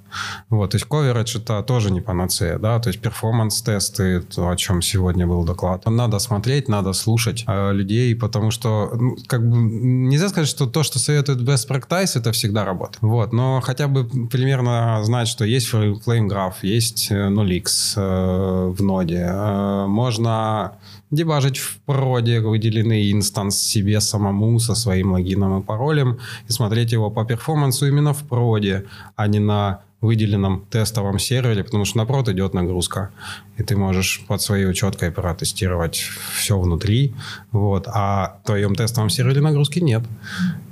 Вот, 0.48 0.70
то 0.70 0.76
есть 0.76 0.86
coverage 0.88 1.38
это 1.38 1.62
тоже 1.62 1.90
не 1.90 2.00
панацея, 2.00 2.58
да, 2.58 2.78
то 2.80 2.88
есть 2.88 3.00
перформанс-тесты, 3.00 4.20
то, 4.22 4.48
о 4.48 4.56
чем 4.56 4.82
сегодня 4.82 5.26
был 5.26 5.44
доклад. 5.44 5.86
Надо 5.86 6.18
смотреть, 6.18 6.68
надо 6.68 6.92
слушать 6.92 7.44
э, 7.46 7.72
людей, 7.72 8.14
потому 8.16 8.50
что, 8.50 8.90
ну, 8.94 9.16
как 9.26 9.48
бы, 9.48 9.56
нельзя 9.56 10.28
сказать, 10.28 10.48
что 10.48 10.66
то, 10.66 10.82
что 10.82 10.98
советует 10.98 11.40
best 11.40 11.68
practice, 11.68 12.18
это 12.18 12.32
всегда 12.32 12.64
работает. 12.64 12.98
Вот, 13.02 13.32
но 13.32 13.60
хотя 13.60 13.88
бы 13.88 14.04
примерно 14.28 15.00
знать, 15.04 15.28
что 15.28 15.44
есть 15.44 15.72
Flame 15.72 16.28
Graph, 16.28 16.54
есть 16.62 17.10
э, 17.10 17.28
Nolix 17.28 17.94
э, 17.96 18.70
в 18.70 18.82
ноде, 18.82 19.26
э, 19.28 19.86
можно 19.86 20.72
дебажить 21.10 21.58
в 21.58 21.78
проде 21.80 22.40
выделенный 22.40 23.12
инстанс 23.12 23.58
себе 23.58 24.00
самому 24.00 24.58
со 24.60 24.74
своим 24.74 25.12
логином 25.12 25.60
и 25.60 25.62
паролем 25.62 26.18
и 26.48 26.52
смотреть 26.52 26.92
его 26.92 27.10
по 27.10 27.24
перформансу 27.24 27.86
именно 27.86 28.12
в 28.12 28.22
проде, 28.24 28.84
а 29.16 29.26
не 29.26 29.38
на 29.38 29.80
выделенном 30.00 30.64
тестовом 30.70 31.18
сервере, 31.18 31.62
потому 31.62 31.84
что 31.84 31.98
на 31.98 32.06
прод 32.06 32.28
идет 32.30 32.54
нагрузка, 32.54 33.10
и 33.58 33.62
ты 33.62 33.76
можешь 33.76 34.24
под 34.26 34.40
своей 34.40 34.66
учеткой 34.66 35.10
протестировать 35.10 36.02
все 36.34 36.58
внутри, 36.58 37.14
вот, 37.52 37.86
а 37.86 38.38
в 38.42 38.46
твоем 38.46 38.74
тестовом 38.74 39.10
сервере 39.10 39.42
нагрузки 39.42 39.78
нет. 39.78 40.02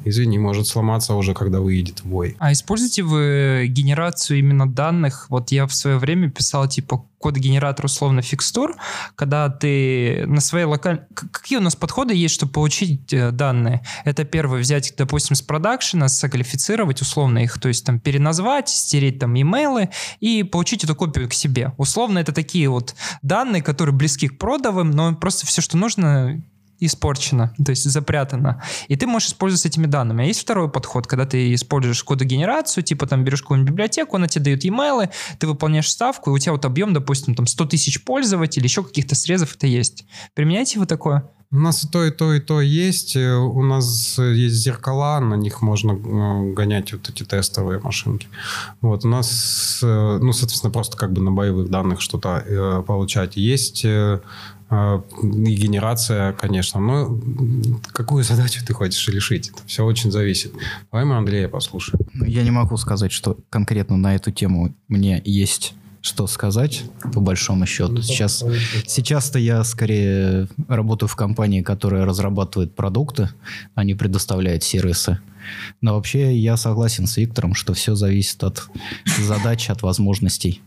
Извини, 0.04 0.38
может 0.38 0.66
сломаться 0.66 1.14
уже, 1.14 1.34
когда 1.34 1.60
выйдет 1.60 2.00
в 2.00 2.06
бой. 2.06 2.36
А 2.38 2.52
используете 2.52 3.02
вы 3.02 3.66
генерацию 3.68 4.38
именно 4.38 4.66
данных? 4.66 5.26
Вот 5.28 5.52
я 5.52 5.66
в 5.66 5.74
свое 5.74 5.98
время 5.98 6.30
писал 6.30 6.66
типа 6.66 7.04
код-генератор 7.18 7.86
условно 7.86 8.22
фикстур, 8.22 8.76
когда 9.14 9.48
ты 9.48 10.24
на 10.26 10.40
своей 10.40 10.64
локальной... 10.64 11.02
Какие 11.14 11.58
у 11.58 11.62
нас 11.62 11.76
подходы 11.76 12.14
есть, 12.14 12.34
чтобы 12.34 12.52
получить 12.52 13.12
э, 13.12 13.30
данные? 13.32 13.82
Это 14.04 14.24
первое, 14.24 14.60
взять, 14.60 14.94
допустим, 14.96 15.34
с 15.36 15.42
продакшена, 15.42 16.08
соквалифицировать 16.08 17.02
условно 17.02 17.38
их, 17.38 17.58
то 17.58 17.68
есть 17.68 17.84
там 17.84 18.00
переназвать, 18.00 18.68
стереть 18.68 19.18
там 19.18 19.38
имейлы 19.40 19.90
и 20.20 20.42
получить 20.42 20.84
эту 20.84 20.94
копию 20.94 21.28
к 21.28 21.34
себе. 21.34 21.72
Условно 21.76 22.18
это 22.18 22.32
такие 22.32 22.68
вот 22.68 22.94
данные, 23.22 23.62
которые 23.62 23.94
близки 23.94 24.28
к 24.28 24.38
продовым, 24.38 24.90
но 24.90 25.14
просто 25.14 25.46
все, 25.46 25.60
что 25.60 25.76
нужно, 25.76 26.42
испорчено, 26.80 27.54
то 27.64 27.70
есть 27.70 27.84
запрятано. 27.84 28.62
И 28.88 28.96
ты 28.96 29.06
можешь 29.06 29.28
использовать 29.28 29.66
этими 29.66 29.86
данными. 29.86 30.24
А 30.24 30.26
есть 30.26 30.40
второй 30.40 30.70
подход, 30.70 31.06
когда 31.06 31.26
ты 31.26 31.54
используешь 31.54 32.02
кодогенерацию, 32.04 32.84
типа 32.84 33.06
там 33.06 33.24
берешь 33.24 33.42
какую-нибудь 33.42 33.72
библиотеку, 33.72 34.16
она 34.16 34.28
тебе 34.28 34.44
дает 34.44 34.64
e-mail, 34.64 35.10
ты 35.38 35.46
выполняешь 35.46 35.90
ставку, 35.90 36.30
и 36.30 36.34
у 36.34 36.38
тебя 36.38 36.52
вот 36.52 36.64
объем, 36.64 36.92
допустим, 36.92 37.34
там 37.34 37.46
100 37.46 37.66
тысяч 37.66 38.02
пользователей, 38.04 38.64
еще 38.64 38.82
каких-то 38.82 39.14
срезов 39.14 39.54
это 39.56 39.66
есть. 39.66 40.04
Применяете 40.34 40.78
вы 40.78 40.86
такое? 40.86 41.28
У 41.50 41.56
нас 41.56 41.82
и 41.82 41.88
то, 41.88 42.04
и 42.04 42.10
то, 42.10 42.34
и 42.34 42.40
то 42.40 42.60
есть. 42.60 43.16
Э, 43.16 43.36
У 43.36 43.62
нас 43.62 44.18
есть 44.18 44.54
зеркала, 44.56 45.18
на 45.18 45.34
них 45.34 45.62
можно 45.62 45.92
э, 45.92 46.52
гонять 46.52 46.92
вот 46.92 47.08
эти 47.08 47.22
тестовые 47.22 47.80
машинки. 47.80 48.28
Вот 48.82 49.06
у 49.06 49.08
нас, 49.08 49.80
э, 49.82 50.18
ну, 50.20 50.32
соответственно, 50.32 50.70
просто 50.70 50.98
как 50.98 51.12
бы 51.14 51.22
на 51.22 51.32
боевых 51.32 51.70
данных 51.70 52.02
что-то 52.02 52.44
э, 52.44 52.82
получать. 52.86 53.38
Есть 53.38 53.82
э, 53.86 53.88
э, 53.88 54.20
и 54.70 55.54
генерация, 55.54 56.32
конечно. 56.34 56.80
Но 56.80 57.18
какую 57.92 58.22
задачу 58.24 58.60
ты 58.66 58.74
хочешь 58.74 59.08
решить? 59.08 59.48
Это 59.48 59.62
все 59.66 59.84
очень 59.84 60.10
зависит. 60.10 60.52
Давай 60.92 61.06
мы 61.06 61.16
Андрея 61.16 61.48
послушаем. 61.48 62.06
Ну, 62.12 62.26
Я 62.26 62.42
не 62.42 62.50
могу 62.50 62.76
сказать, 62.76 63.12
что 63.12 63.38
конкретно 63.48 63.96
на 63.96 64.14
эту 64.14 64.30
тему 64.30 64.74
мне 64.88 65.22
есть 65.24 65.74
что 66.00 66.26
сказать, 66.28 66.84
по 67.12 67.20
большому 67.20 67.66
счету. 67.66 68.00
Сейчас, 68.02 68.44
сейчас-то 68.86 69.38
я 69.38 69.62
скорее 69.64 70.48
работаю 70.68 71.08
в 71.08 71.16
компании, 71.16 71.60
которая 71.60 72.06
разрабатывает 72.06 72.74
продукты, 72.74 73.30
а 73.74 73.84
не 73.84 73.94
предоставляет 73.94 74.62
сервисы. 74.62 75.18
Но 75.80 75.94
вообще 75.94 76.36
я 76.36 76.56
согласен 76.56 77.06
с 77.06 77.16
Виктором, 77.16 77.54
что 77.54 77.74
все 77.74 77.94
зависит 77.94 78.42
от 78.44 78.68
задач, 79.18 79.70
от 79.70 79.82
возможностей. 79.82 80.62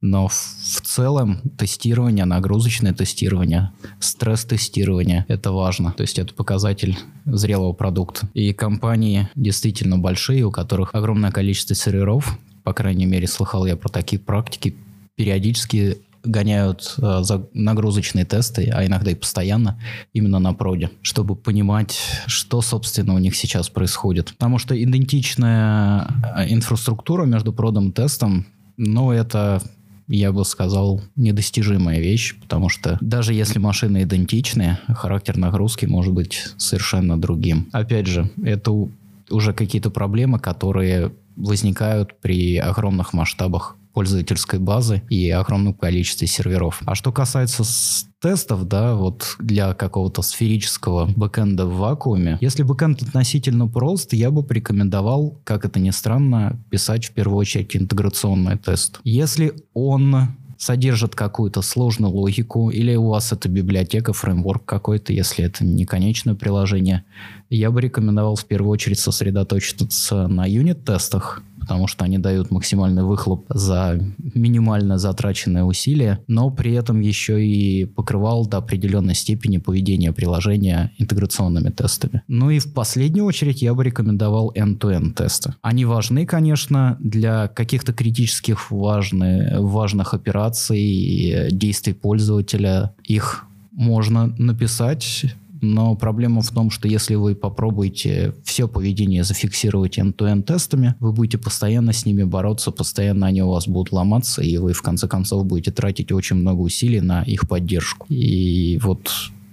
Но 0.00 0.28
в, 0.28 0.32
в 0.32 0.80
целом 0.82 1.40
тестирование, 1.58 2.24
нагрузочное 2.24 2.92
тестирование, 2.92 3.72
стресс-тестирование– 3.98 5.24
это 5.28 5.50
важно. 5.50 5.92
То 5.92 6.02
есть 6.02 6.18
это 6.18 6.34
показатель 6.34 6.96
зрелого 7.24 7.72
продукта. 7.72 8.28
И 8.34 8.52
компании 8.52 9.28
действительно 9.34 9.98
большие, 9.98 10.44
у 10.44 10.52
которых 10.52 10.94
огромное 10.94 11.32
количество 11.32 11.74
серверов, 11.74 12.38
по 12.62 12.72
крайней 12.72 13.06
мере, 13.06 13.26
слыхал 13.26 13.66
я 13.66 13.76
про 13.76 13.88
такие 13.88 14.20
практики, 14.20 14.76
периодически 15.16 15.98
гоняют 16.24 16.94
э, 16.98 17.20
за 17.22 17.48
нагрузочные 17.52 18.24
тесты, 18.24 18.70
а 18.72 18.84
иногда 18.84 19.10
и 19.10 19.14
постоянно, 19.14 19.80
именно 20.12 20.38
на 20.38 20.52
проде, 20.52 20.90
чтобы 21.02 21.34
понимать, 21.34 21.98
что, 22.26 22.60
собственно, 22.60 23.14
у 23.14 23.18
них 23.18 23.34
сейчас 23.36 23.68
происходит. 23.68 24.32
Потому 24.34 24.58
что 24.58 24.80
идентичная 24.80 26.06
э, 26.36 26.52
инфраструктура 26.52 27.24
между 27.24 27.52
продом 27.52 27.90
и 27.90 27.92
тестом, 27.92 28.46
ну, 28.76 29.10
это 29.10 29.62
я 30.08 30.32
бы 30.32 30.44
сказал, 30.44 31.00
недостижимая 31.16 32.00
вещь, 32.00 32.34
потому 32.40 32.68
что 32.68 32.98
даже 33.00 33.34
если 33.34 33.58
машины 33.58 34.02
идентичны, 34.02 34.78
характер 34.88 35.36
нагрузки 35.36 35.86
может 35.86 36.12
быть 36.12 36.48
совершенно 36.56 37.20
другим. 37.20 37.68
Опять 37.72 38.06
же, 38.06 38.30
это 38.42 38.72
уже 39.30 39.52
какие-то 39.52 39.90
проблемы, 39.90 40.38
которые 40.38 41.12
возникают 41.36 42.18
при 42.20 42.56
огромных 42.56 43.12
масштабах 43.12 43.76
пользовательской 43.98 44.60
базы 44.60 45.02
и 45.08 45.28
огромном 45.28 45.74
количестве 45.74 46.28
серверов. 46.28 46.82
А 46.86 46.94
что 46.94 47.10
касается 47.10 47.64
тестов, 48.20 48.68
да, 48.68 48.94
вот 48.94 49.34
для 49.40 49.74
какого-то 49.74 50.22
сферического 50.22 51.06
бэкэнда 51.16 51.66
в 51.66 51.78
вакууме, 51.78 52.38
если 52.40 52.62
бэкэнд 52.62 53.02
относительно 53.02 53.66
прост, 53.66 54.12
я 54.12 54.30
бы 54.30 54.44
порекомендовал, 54.44 55.40
как 55.42 55.64
это 55.64 55.80
ни 55.80 55.90
странно, 55.90 56.60
писать 56.70 57.06
в 57.06 57.10
первую 57.10 57.38
очередь 57.38 57.74
интеграционный 57.74 58.56
тест. 58.56 59.00
Если 59.02 59.52
он 59.74 60.28
содержит 60.58 61.16
какую-то 61.16 61.60
сложную 61.62 62.12
логику, 62.12 62.70
или 62.70 62.94
у 62.94 63.08
вас 63.08 63.32
это 63.32 63.48
библиотека, 63.48 64.12
фреймворк 64.12 64.64
какой-то, 64.64 65.12
если 65.12 65.44
это 65.44 65.64
не 65.64 65.86
конечное 65.86 66.36
приложение, 66.36 67.04
я 67.50 67.72
бы 67.72 67.80
рекомендовал 67.80 68.36
в 68.36 68.44
первую 68.44 68.70
очередь 68.70 69.00
сосредоточиться 69.00 70.28
на 70.28 70.46
юнит-тестах, 70.46 71.42
потому 71.68 71.86
что 71.86 72.06
они 72.06 72.16
дают 72.16 72.50
максимальный 72.50 73.02
выхлоп 73.02 73.44
за 73.50 74.00
минимально 74.34 74.96
затраченные 74.96 75.64
усилия, 75.64 76.18
но 76.26 76.50
при 76.50 76.72
этом 76.72 77.00
еще 77.00 77.44
и 77.44 77.84
покрывал 77.84 78.46
до 78.46 78.56
определенной 78.56 79.14
степени 79.14 79.58
поведение 79.58 80.14
приложения 80.14 80.92
интеграционными 80.96 81.68
тестами. 81.68 82.22
Ну 82.26 82.48
и 82.48 82.58
в 82.58 82.72
последнюю 82.72 83.26
очередь 83.26 83.60
я 83.60 83.74
бы 83.74 83.84
рекомендовал 83.84 84.50
end-to-end 84.56 85.12
тесты. 85.12 85.56
Они 85.60 85.84
важны, 85.84 86.24
конечно, 86.24 86.96
для 87.00 87.48
каких-то 87.48 87.92
критических 87.92 88.70
важны, 88.70 89.60
важных 89.60 90.14
операций, 90.14 91.50
действий 91.50 91.92
пользователя. 91.92 92.94
Их 93.04 93.44
можно 93.72 94.28
написать 94.38 95.26
но 95.60 95.96
проблема 95.96 96.42
в 96.42 96.50
том, 96.50 96.70
что 96.70 96.88
если 96.88 97.14
вы 97.14 97.34
попробуете 97.34 98.34
все 98.44 98.68
поведение 98.68 99.24
зафиксировать 99.24 99.98
end-to-end 99.98 100.42
тестами, 100.42 100.94
вы 101.00 101.12
будете 101.12 101.38
постоянно 101.38 101.92
с 101.92 102.06
ними 102.06 102.24
бороться, 102.24 102.70
постоянно 102.70 103.26
они 103.26 103.42
у 103.42 103.50
вас 103.50 103.66
будут 103.66 103.92
ломаться, 103.92 104.42
и 104.42 104.56
вы 104.58 104.72
в 104.72 104.82
конце 104.82 105.08
концов 105.08 105.46
будете 105.46 105.72
тратить 105.72 106.12
очень 106.12 106.36
много 106.36 106.60
усилий 106.60 107.00
на 107.00 107.22
их 107.22 107.48
поддержку. 107.48 108.06
И 108.08 108.78
вот 108.82 109.10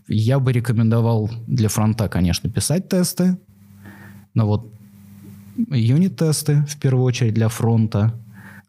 я 0.08 0.40
бы 0.40 0.52
рекомендовал 0.52 1.30
для 1.48 1.70
фронта, 1.70 2.08
конечно, 2.08 2.50
писать 2.50 2.90
тесты, 2.90 3.38
но 4.34 4.46
вот 4.46 4.72
юнит-тесты 5.72 6.66
в 6.68 6.78
первую 6.78 7.06
очередь 7.06 7.34
для 7.34 7.50
фронта, 7.50 8.14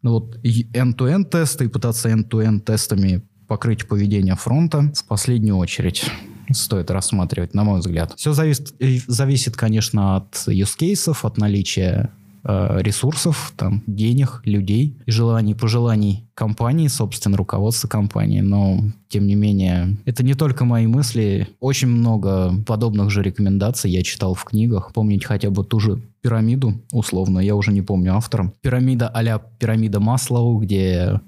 но 0.02 0.12
вот 0.12 0.36
end-to-end 0.44 1.30
тесты 1.30 1.64
и 1.64 1.68
пытаться 1.68 2.08
end-to-end 2.10 2.60
тестами 2.60 3.22
покрыть 3.46 3.86
поведение 3.86 4.34
фронта 4.34 4.92
в 4.94 5.04
последнюю 5.04 5.56
очередь 5.56 6.04
стоит 6.52 6.90
рассматривать, 6.90 7.54
на 7.54 7.64
мой 7.64 7.80
взгляд. 7.80 8.14
Все 8.16 8.32
зависит, 8.32 8.74
э, 8.80 8.98
зависит 9.06 9.56
конечно, 9.56 10.16
от 10.16 10.34
cases, 10.46 11.18
от 11.22 11.38
наличия 11.38 12.10
э, 12.44 12.78
ресурсов, 12.80 13.52
там, 13.56 13.82
денег, 13.86 14.42
людей, 14.44 14.96
желаний, 15.06 15.54
пожеланий 15.54 16.28
компании, 16.34 16.86
собственно, 16.88 17.36
руководства 17.36 17.88
компании. 17.88 18.40
Но, 18.40 18.80
тем 19.08 19.26
не 19.26 19.34
менее, 19.34 19.96
это 20.04 20.22
не 20.22 20.34
только 20.34 20.64
мои 20.64 20.86
мысли. 20.86 21.48
Очень 21.60 21.88
много 21.88 22.54
подобных 22.66 23.10
же 23.10 23.22
рекомендаций 23.22 23.90
я 23.90 24.02
читал 24.02 24.34
в 24.34 24.44
книгах. 24.44 24.92
Помнить 24.92 25.24
хотя 25.24 25.50
бы 25.50 25.64
ту 25.64 25.80
же 25.80 26.00
пирамиду, 26.20 26.74
условно, 26.92 27.40
я 27.40 27.54
уже 27.54 27.72
не 27.72 27.82
помню 27.82 28.14
автором. 28.14 28.52
Пирамида 28.60 29.08
а 29.08 29.38
пирамида 29.38 30.00
Маслоу, 30.00 30.58
где 30.58 31.20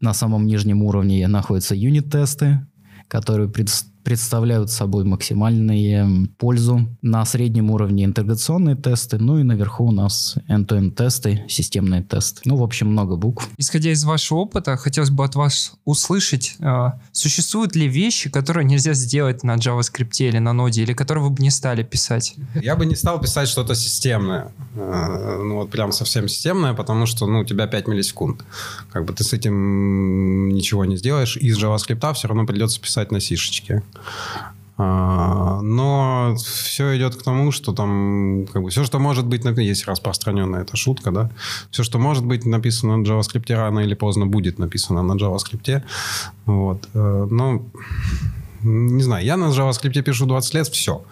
на 0.00 0.12
самом 0.12 0.46
нижнем 0.46 0.82
уровне 0.82 1.26
находятся 1.26 1.74
юнит-тесты, 1.74 2.66
которые 3.08 3.48
пред, 3.48 3.70
представляют 4.02 4.70
собой 4.70 5.04
максимальную 5.04 6.28
пользу. 6.38 6.88
На 7.02 7.24
среднем 7.24 7.70
уровне 7.70 8.04
интеграционные 8.04 8.76
тесты, 8.76 9.18
ну 9.18 9.38
и 9.38 9.42
наверху 9.42 9.86
у 9.86 9.92
нас 9.92 10.36
end-to-end 10.48 10.92
тесты, 10.92 11.44
системные 11.48 12.02
тесты. 12.02 12.42
Ну, 12.44 12.56
в 12.56 12.62
общем, 12.62 12.88
много 12.88 13.16
букв. 13.16 13.48
Исходя 13.56 13.90
из 13.90 14.04
вашего 14.04 14.38
опыта, 14.38 14.76
хотелось 14.76 15.10
бы 15.10 15.24
от 15.24 15.34
вас 15.34 15.72
услышать, 15.84 16.56
э, 16.60 16.90
существуют 17.12 17.76
ли 17.76 17.88
вещи, 17.88 18.30
которые 18.30 18.64
нельзя 18.64 18.94
сделать 18.94 19.44
на 19.44 19.56
JavaScript 19.56 20.16
или 20.18 20.38
на 20.38 20.52
ноде, 20.52 20.82
или 20.82 20.92
которые 20.92 21.24
вы 21.24 21.30
бы 21.30 21.42
не 21.42 21.50
стали 21.50 21.82
писать? 21.82 22.34
Я 22.54 22.76
бы 22.76 22.86
не 22.86 22.96
стал 22.96 23.20
писать 23.20 23.48
что-то 23.48 23.74
системное. 23.74 24.52
Э, 24.74 25.42
ну, 25.42 25.56
вот 25.56 25.70
прям 25.70 25.92
совсем 25.92 26.28
системное, 26.28 26.74
потому 26.74 27.06
что, 27.06 27.26
ну, 27.26 27.40
у 27.40 27.44
тебя 27.44 27.66
5 27.66 27.88
миллисекунд. 27.88 28.44
Как 28.90 29.04
бы 29.04 29.12
ты 29.12 29.24
с 29.24 29.32
этим 29.32 30.48
ничего 30.48 30.84
не 30.84 30.96
сделаешь. 30.96 31.36
Из 31.36 31.62
JavaScript 31.62 32.14
все 32.14 32.28
равно 32.28 32.46
придется 32.46 32.80
писать 32.80 33.12
на 33.12 33.20
сишечке. 33.20 33.82
А, 34.82 35.60
но 35.60 36.34
все 36.36 36.96
идет 36.96 37.14
к 37.14 37.22
тому, 37.22 37.52
что 37.52 37.74
там 37.74 38.46
как 38.50 38.62
бы 38.62 38.70
все, 38.70 38.82
что 38.84 38.98
может 38.98 39.26
быть 39.26 39.44
написано, 39.44 39.66
есть 39.66 39.86
распространенная 39.86 40.62
эта 40.62 40.74
шутка, 40.74 41.10
да, 41.10 41.30
все, 41.70 41.82
что 41.82 41.98
может 41.98 42.24
быть 42.24 42.46
написано 42.46 42.96
на 42.96 43.06
JavaScript 43.06 43.54
рано 43.54 43.80
или 43.80 43.92
поздно 43.92 44.26
будет 44.26 44.58
написано 44.58 45.02
на 45.02 45.12
JavaScript. 45.12 45.82
Вот. 46.46 46.88
Э, 46.94 47.26
но 47.30 47.62
не 48.62 49.02
знаю, 49.02 49.24
я 49.24 49.36
на 49.36 49.50
JavaScript 49.50 50.00
пишу 50.02 50.24
20 50.24 50.54
лет, 50.54 50.66
все. 50.68 51.04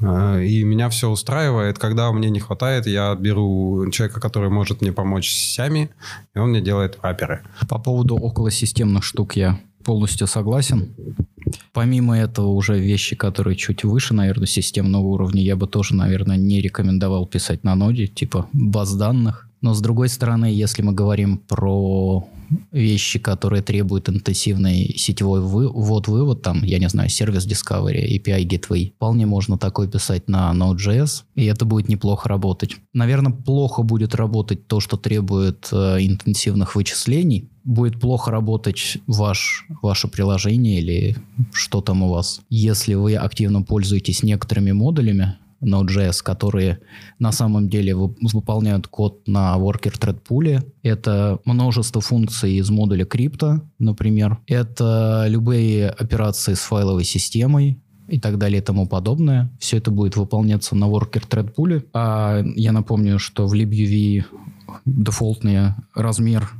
Э, 0.00 0.42
и 0.42 0.64
меня 0.64 0.88
все 0.88 1.08
устраивает. 1.08 1.78
Когда 1.78 2.10
мне 2.12 2.28
не 2.30 2.40
хватает, 2.40 2.88
я 2.88 3.14
беру 3.14 3.88
человека, 3.90 4.20
который 4.20 4.50
может 4.50 4.80
мне 4.80 4.92
помочь 4.92 5.30
с 5.30 5.54
сями, 5.54 5.90
и 6.34 6.40
он 6.40 6.50
мне 6.50 6.60
делает 6.60 6.98
аперы. 7.02 7.42
По 7.68 7.78
поводу 7.78 8.16
околосистемных 8.16 9.04
штук 9.04 9.36
я 9.36 9.60
полностью 9.86 10.26
согласен. 10.26 10.88
Помимо 11.72 12.18
этого 12.18 12.48
уже 12.48 12.76
вещи, 12.76 13.14
которые 13.14 13.56
чуть 13.56 13.84
выше, 13.84 14.14
наверное, 14.14 14.48
системного 14.48 15.04
уровня, 15.04 15.40
я 15.40 15.54
бы 15.54 15.68
тоже, 15.68 15.94
наверное, 15.94 16.36
не 16.36 16.60
рекомендовал 16.60 17.24
писать 17.26 17.62
на 17.62 17.76
ноде, 17.76 18.08
типа 18.08 18.48
баз 18.52 18.96
данных. 18.96 19.45
Но 19.60 19.74
с 19.74 19.80
другой 19.80 20.08
стороны, 20.08 20.46
если 20.46 20.82
мы 20.82 20.92
говорим 20.92 21.38
про 21.38 22.28
вещи, 22.70 23.18
которые 23.18 23.62
требуют 23.62 24.08
интенсивный 24.08 24.94
сетевой 24.96 25.40
ввод-вывод, 25.40 26.42
там, 26.42 26.62
я 26.62 26.78
не 26.78 26.88
знаю, 26.88 27.08
сервис 27.08 27.46
Discovery, 27.46 28.18
API 28.18 28.46
Gateway, 28.46 28.92
вполне 28.92 29.26
можно 29.26 29.58
такой 29.58 29.88
писать 29.88 30.28
на 30.28 30.52
Node.js, 30.52 31.22
и 31.34 31.44
это 31.46 31.64
будет 31.64 31.88
неплохо 31.88 32.28
работать. 32.28 32.76
Наверное, 32.92 33.32
плохо 33.32 33.82
будет 33.82 34.14
работать 34.14 34.66
то, 34.66 34.80
что 34.80 34.96
требует 34.96 35.68
э, 35.72 35.98
интенсивных 36.00 36.74
вычислений, 36.76 37.50
будет 37.64 38.00
плохо 38.00 38.30
работать 38.30 38.98
ваш, 39.06 39.66
ваше 39.82 40.08
приложение 40.08 40.78
или 40.78 41.16
что 41.52 41.80
там 41.80 42.02
у 42.02 42.10
вас. 42.10 42.40
Если 42.48 42.94
вы 42.94 43.16
активно 43.16 43.62
пользуетесь 43.62 44.22
некоторыми 44.22 44.72
модулями, 44.72 45.36
Node.js, 45.62 46.22
которые 46.22 46.80
на 47.18 47.32
самом 47.32 47.68
деле 47.68 47.94
выполняют 47.94 48.86
код 48.88 49.26
на 49.26 49.56
worker 49.56 49.98
thread 49.98 50.20
pool. 50.28 50.62
Это 50.82 51.38
множество 51.44 52.00
функций 52.00 52.54
из 52.54 52.70
модуля 52.70 53.04
крипто, 53.04 53.62
например. 53.78 54.38
Это 54.46 55.26
любые 55.28 55.88
операции 55.88 56.54
с 56.54 56.60
файловой 56.60 57.04
системой, 57.04 57.80
и 58.08 58.20
так 58.20 58.38
далее 58.38 58.60
и 58.60 58.64
тому 58.64 58.86
подобное. 58.86 59.50
Все 59.58 59.78
это 59.78 59.90
будет 59.90 60.16
выполняться 60.16 60.76
на 60.76 60.84
worker 60.84 61.24
thread 61.28 61.54
pool. 61.54 61.84
А 61.92 62.42
я 62.54 62.72
напомню, 62.72 63.18
что 63.18 63.46
в 63.46 63.54
libuv 63.54 64.24
дефолтный 64.84 65.74
размер 65.94 66.50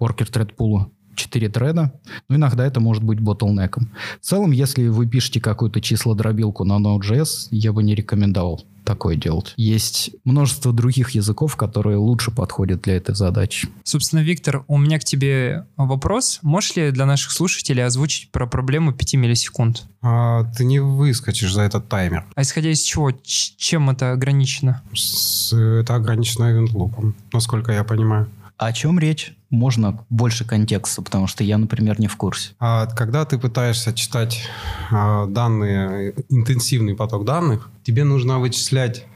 worker 0.00 0.28
thread 0.30 0.50
pool 0.56 0.90
4 1.14 1.48
треда, 1.48 1.92
но 2.28 2.36
иногда 2.36 2.66
это 2.66 2.80
может 2.80 3.02
быть 3.02 3.20
ботлнеком. 3.20 3.90
В 4.20 4.24
целом, 4.24 4.50
если 4.50 4.88
вы 4.88 5.06
пишете 5.06 5.40
какую-то 5.40 5.80
числодробилку 5.80 6.64
на 6.64 6.78
Node.js, 6.78 7.48
я 7.50 7.72
бы 7.72 7.82
не 7.82 7.94
рекомендовал 7.94 8.64
такое 8.90 9.14
делать. 9.14 9.54
Есть 9.56 10.10
множество 10.24 10.72
других 10.72 11.10
языков, 11.10 11.54
которые 11.56 11.96
лучше 11.96 12.32
подходят 12.32 12.82
для 12.82 12.96
этой 12.96 13.14
задачи. 13.14 13.68
Собственно, 13.84 14.20
Виктор, 14.20 14.64
у 14.66 14.78
меня 14.78 14.98
к 14.98 15.04
тебе 15.04 15.66
вопрос. 15.76 16.40
Можешь 16.42 16.74
ли 16.74 16.90
для 16.90 17.06
наших 17.06 17.30
слушателей 17.30 17.84
озвучить 17.84 18.30
про 18.32 18.48
проблему 18.48 18.92
5 18.92 19.14
миллисекунд? 19.14 19.84
А, 20.02 20.44
ты 20.56 20.64
не 20.64 20.80
выскочишь 20.80 21.52
за 21.52 21.62
этот 21.62 21.88
таймер. 21.88 22.26
А 22.34 22.42
исходя 22.42 22.70
из 22.70 22.80
чего? 22.80 23.12
Чем 23.22 23.90
это 23.90 24.12
ограничено? 24.12 24.82
С, 24.92 25.52
это 25.52 25.94
ограничено 25.94 26.44
event 26.44 27.14
насколько 27.32 27.72
я 27.72 27.84
понимаю. 27.84 28.28
О 28.60 28.74
чем 28.74 28.98
речь? 28.98 29.34
Можно 29.48 30.04
больше 30.10 30.44
контекста, 30.44 31.00
потому 31.00 31.26
что 31.26 31.42
я, 31.42 31.56
например, 31.56 31.98
не 31.98 32.08
в 32.08 32.16
курсе. 32.18 32.50
А 32.60 32.84
когда 32.84 33.24
ты 33.24 33.38
пытаешься 33.38 33.94
читать 33.94 34.42
а, 34.90 35.24
данные, 35.24 36.12
интенсивный 36.28 36.94
поток 36.94 37.24
данных, 37.24 37.70
тебе 37.84 38.04
нужно 38.04 38.38
вычислять 38.38 39.06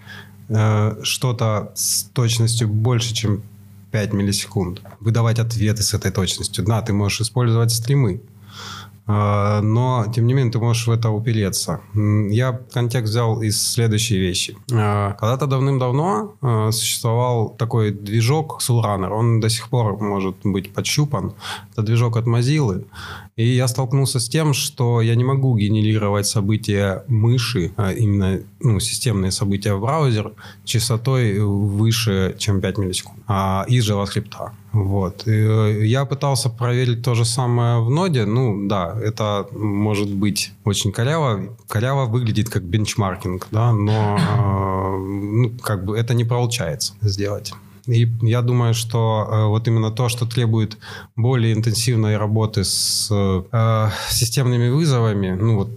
а, 0.49 0.97
что-то 1.03 1.73
с 1.75 2.05
точностью 2.05 2.69
больше, 2.69 3.13
чем 3.13 3.43
5 3.91 4.15
миллисекунд. 4.15 4.81
Выдавать 4.99 5.39
ответы 5.39 5.83
с 5.83 5.93
этой 5.93 6.11
точностью. 6.11 6.65
Да, 6.65 6.81
ты 6.81 6.95
можешь 6.95 7.21
использовать 7.21 7.71
стримы. 7.71 8.23
Э, 9.07 9.61
но, 9.61 10.07
тем 10.15 10.27
не 10.27 10.35
менее, 10.35 10.53
ты 10.53 10.59
можешь 10.59 10.87
в 10.87 10.91
это 10.91 11.11
упереться. 11.11 11.81
Я 11.95 12.53
контекст 12.73 13.11
взял 13.11 13.43
из 13.43 13.61
следующей 13.63 14.19
вещи. 14.19 14.57
Э, 14.73 15.15
когда-то 15.19 15.47
давным-давно 15.47 16.35
э, 16.41 16.71
существовал 16.73 17.49
такой 17.49 17.91
движок 17.91 18.61
Soulrunner. 18.61 19.11
Он 19.11 19.41
до 19.41 19.49
сих 19.49 19.69
пор 19.69 20.01
может 20.01 20.37
быть 20.45 20.73
подщупан. 20.73 21.35
Это 21.73 21.83
движок 21.83 22.17
от 22.17 22.27
Mozilla. 22.27 22.85
И 23.37 23.47
я 23.47 23.67
столкнулся 23.69 24.21
с 24.21 24.29
тем, 24.29 24.55
что 24.55 25.01
я 25.01 25.17
не 25.17 25.25
могу 25.25 25.57
генерировать 25.57 26.27
события 26.27 27.03
мыши, 27.09 27.73
а 27.77 27.93
именно 27.93 28.41
ну, 28.61 28.79
системные 28.81 29.33
события 29.33 29.75
в 29.75 29.81
браузер, 29.81 30.33
частотой 30.65 31.41
выше, 31.41 32.37
чем 32.39 32.61
5 32.61 32.79
миллисекунд, 32.79 33.19
а 33.27 33.65
из 33.69 33.91
JavaScript. 33.91 34.53
Вот. 34.75 35.27
И 35.27 35.31
э, 35.31 35.87
я 35.87 36.05
пытался 36.05 36.51
проверить 36.51 37.03
то 37.03 37.15
же 37.15 37.25
самое 37.25 37.81
в 37.81 37.91
ноде. 37.91 38.27
Ну, 38.27 38.69
да, 38.69 38.95
это 39.01 39.47
может 39.53 40.11
быть 40.13 40.53
очень 40.65 40.93
коряво. 40.93 41.41
Коряво 41.69 42.07
выглядит 42.07 42.49
как 42.49 42.65
бенчмаркинг, 42.65 43.47
да, 43.53 43.73
но 43.73 44.19
э, 44.19 44.99
ну, 44.99 45.51
как 45.63 45.85
бы 45.85 45.97
это 45.97 46.15
не 46.15 46.25
получается 46.25 46.95
сделать. 47.03 47.55
И 47.87 48.09
я 48.23 48.43
думаю, 48.43 48.75
что 48.75 49.29
э, 49.31 49.47
вот 49.47 49.69
именно 49.69 49.91
то, 49.91 50.09
что 50.09 50.27
требует 50.27 50.79
более 51.17 51.53
интенсивной 51.53 52.17
работы 52.17 52.65
с 52.65 53.09
э, 53.13 53.91
системными 54.11 54.71
вызовами, 54.71 55.37
ну 55.41 55.57
вот 55.57 55.69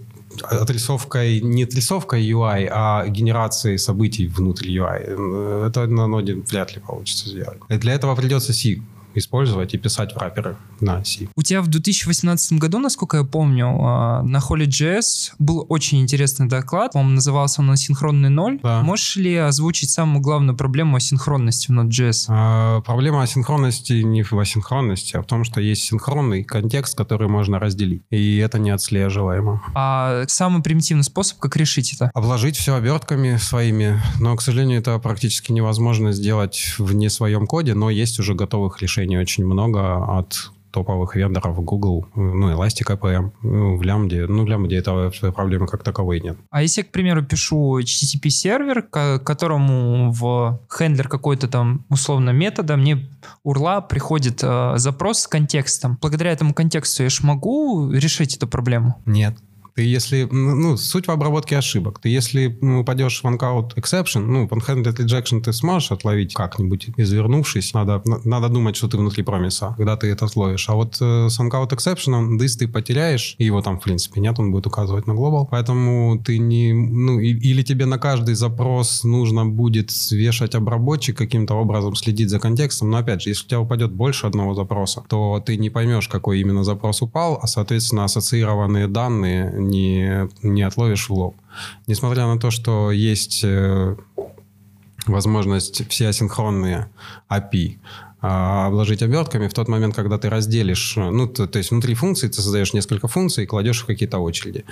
отрисовкой, 0.42 1.40
не 1.40 1.64
отрисовкой 1.64 2.22
UI, 2.30 2.68
а 2.70 3.06
генерацией 3.08 3.78
событий 3.78 4.26
внутри 4.26 4.76
UI. 4.76 5.66
Это 5.66 5.86
на 5.86 6.06
ноде 6.06 6.34
вряд 6.34 6.74
ли 6.74 6.80
получится 6.80 7.28
сделать. 7.28 7.58
И 7.68 7.76
для 7.76 7.94
этого 7.94 8.14
придется 8.14 8.52
C 8.52 8.80
использовать 9.18 9.74
и 9.74 9.78
писать 9.78 10.14
враперы 10.14 10.56
на 10.80 11.04
C. 11.04 11.28
У 11.36 11.42
тебя 11.42 11.62
в 11.62 11.68
2018 11.68 12.54
году, 12.54 12.78
насколько 12.78 13.18
я 13.18 13.24
помню, 13.24 13.68
а, 13.80 14.22
на 14.22 14.38
Holy.js 14.38 15.32
был 15.38 15.66
очень 15.68 16.00
интересный 16.00 16.48
доклад, 16.48 16.92
по-моему, 16.92 17.14
назывался 17.14 17.60
он 17.60 17.70
«Асинхронный 17.70 18.30
ноль». 18.30 18.58
Да. 18.62 18.82
Можешь 18.82 19.16
ли 19.16 19.36
озвучить 19.36 19.90
самую 19.90 20.20
главную 20.20 20.56
проблему 20.56 20.96
асинхронности 20.96 21.68
в 21.68 21.70
Node.js? 21.70 22.26
А, 22.28 22.80
проблема 22.82 23.22
асинхронности 23.22 23.94
не 23.94 24.22
в 24.22 24.32
асинхронности, 24.32 25.16
а 25.16 25.22
в 25.22 25.26
том, 25.26 25.44
что 25.44 25.60
есть 25.60 25.82
синхронный 25.82 26.44
контекст, 26.44 26.96
который 26.96 27.28
можно 27.28 27.58
разделить, 27.58 28.02
и 28.10 28.38
это 28.38 28.58
не 28.58 28.70
отслеживаемо. 28.70 29.62
А 29.74 30.24
самый 30.28 30.62
примитивный 30.62 31.04
способ, 31.04 31.38
как 31.38 31.56
решить 31.56 31.94
это? 31.94 32.10
Обложить 32.14 32.56
все 32.56 32.74
обертками 32.74 33.36
своими, 33.36 34.00
но, 34.18 34.36
к 34.36 34.42
сожалению, 34.42 34.80
это 34.80 34.98
практически 34.98 35.52
невозможно 35.52 36.12
сделать 36.12 36.74
в 36.78 36.94
не 36.94 37.08
своем 37.08 37.46
коде, 37.46 37.74
но 37.74 37.90
есть 37.90 38.18
уже 38.18 38.34
готовых 38.34 38.80
решений 38.82 39.07
решений 39.08 39.18
очень 39.18 39.46
много 39.46 40.18
от 40.18 40.50
топовых 40.70 41.16
вендоров 41.16 41.64
Google, 41.64 42.06
ну, 42.14 42.52
Elastic 42.52 42.94
APM, 42.94 43.30
ну, 43.42 43.76
в 43.76 43.82
Lambda. 43.82 44.26
Ну, 44.28 44.44
в 44.44 44.48
Lambda 44.48 44.74
этого 44.74 45.10
проблемы 45.32 45.66
как 45.66 45.82
таковой 45.82 46.20
нет. 46.20 46.36
А 46.50 46.60
если, 46.62 46.82
к 46.82 46.90
примеру, 46.90 47.22
пишу 47.22 47.78
HTTP 47.80 48.28
сервер, 48.28 48.82
к 48.82 49.18
которому 49.20 50.12
в 50.12 50.60
хендлер 50.68 51.08
какой-то 51.08 51.48
там 51.48 51.86
условно 51.88 52.30
метода, 52.30 52.76
мне 52.76 53.08
урла 53.44 53.80
приходит 53.80 54.40
э, 54.42 54.74
запрос 54.76 55.20
с 55.20 55.26
контекстом. 55.26 55.96
Благодаря 56.02 56.32
этому 56.32 56.52
контексту 56.52 57.02
я 57.02 57.08
же 57.08 57.26
могу 57.26 57.90
решить 57.90 58.36
эту 58.36 58.46
проблему? 58.46 58.94
Нет. 59.06 59.38
Ты 59.78 59.84
если, 59.84 60.26
ну, 60.32 60.76
суть 60.76 61.06
в 61.06 61.10
обработке 61.12 61.56
ошибок. 61.56 62.00
Ты 62.00 62.08
если 62.08 62.48
упадешь 62.80 63.20
в 63.20 63.24
OneCout 63.24 63.76
exception, 63.76 64.22
ну, 64.22 64.46
unhandled 64.46 64.96
rejection 64.96 65.40
ты 65.40 65.52
сможешь 65.52 65.92
отловить 65.92 66.34
как-нибудь, 66.34 66.88
извернувшись. 66.96 67.74
Надо, 67.74 68.02
надо 68.24 68.48
думать, 68.48 68.74
что 68.74 68.88
ты 68.88 68.96
внутри 68.96 69.22
промиса, 69.22 69.74
когда 69.76 69.96
ты 69.96 70.08
это 70.08 70.24
отловишь. 70.24 70.68
А 70.68 70.74
вот 70.74 70.96
э, 71.00 71.28
с 71.28 71.38
OneCout 71.38 71.70
exception 71.70 72.38
дыс 72.38 72.56
ты 72.56 72.66
потеряешь, 72.66 73.36
и 73.38 73.44
его 73.44 73.62
там, 73.62 73.78
в 73.78 73.84
принципе, 73.84 74.20
нет, 74.20 74.40
он 74.40 74.50
будет 74.50 74.66
указывать 74.66 75.06
на 75.06 75.12
global. 75.12 75.46
Поэтому 75.48 76.20
ты 76.24 76.38
не, 76.38 76.72
ну, 76.72 77.20
и, 77.20 77.28
или 77.28 77.62
тебе 77.62 77.86
на 77.86 77.98
каждый 77.98 78.34
запрос 78.34 79.04
нужно 79.04 79.46
будет 79.46 79.92
вешать 80.10 80.56
обработчик 80.56 81.16
каким-то 81.16 81.54
образом, 81.54 81.94
следить 81.94 82.30
за 82.30 82.40
контекстом. 82.40 82.90
Но, 82.90 82.96
опять 82.96 83.22
же, 83.22 83.30
если 83.30 83.44
у 83.44 83.48
тебя 83.48 83.60
упадет 83.60 83.92
больше 83.92 84.26
одного 84.26 84.54
запроса, 84.54 85.04
то 85.08 85.40
ты 85.46 85.56
не 85.56 85.70
поймешь, 85.70 86.08
какой 86.08 86.40
именно 86.40 86.64
запрос 86.64 87.00
упал, 87.00 87.38
а, 87.40 87.46
соответственно, 87.46 88.02
ассоциированные 88.02 88.88
данные 88.88 89.67
не, 89.68 90.28
не 90.42 90.62
отловишь 90.62 91.08
в 91.08 91.12
лоб. 91.12 91.36
Несмотря 91.86 92.26
на 92.26 92.38
то, 92.38 92.50
что 92.50 92.90
есть 92.90 93.42
э, 93.44 93.96
возможность 95.06 95.88
все 95.88 96.08
асинхронные 96.08 96.90
API 97.30 97.78
а, 98.20 98.66
обложить 98.66 99.02
обертками 99.02 99.46
в 99.46 99.54
тот 99.54 99.68
момент, 99.68 99.94
когда 99.94 100.18
ты 100.18 100.28
разделишь, 100.28 100.94
ну, 100.96 101.28
то, 101.28 101.46
то 101.46 101.58
есть 101.58 101.70
внутри 101.70 101.94
функции 101.94 102.26
ты 102.26 102.42
создаешь 102.42 102.72
несколько 102.72 103.06
функций 103.06 103.44
и 103.44 103.46
кладешь 103.46 103.82
в 103.82 103.86
какие-то 103.86 104.18
очереди. 104.18 104.64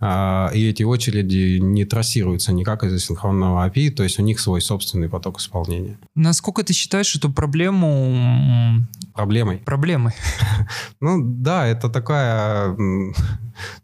А, 0.00 0.50
и 0.54 0.66
эти 0.66 0.82
очереди 0.82 1.58
не 1.58 1.84
трассируются 1.84 2.52
никак 2.52 2.82
из 2.82 2.94
асинхронного 2.94 3.68
API, 3.68 3.90
то 3.90 4.02
есть 4.02 4.18
у 4.18 4.22
них 4.22 4.40
свой 4.40 4.62
собственный 4.62 5.10
поток 5.10 5.38
исполнения. 5.38 5.98
Насколько 6.14 6.62
ты 6.62 6.72
считаешь 6.72 7.14
эту 7.14 7.30
проблему... 7.30 8.86
Проблемой? 9.14 9.58
Проблемой. 9.58 10.12
Ну, 11.00 11.20
да, 11.22 11.66
это 11.66 11.90
такая, 11.90 12.74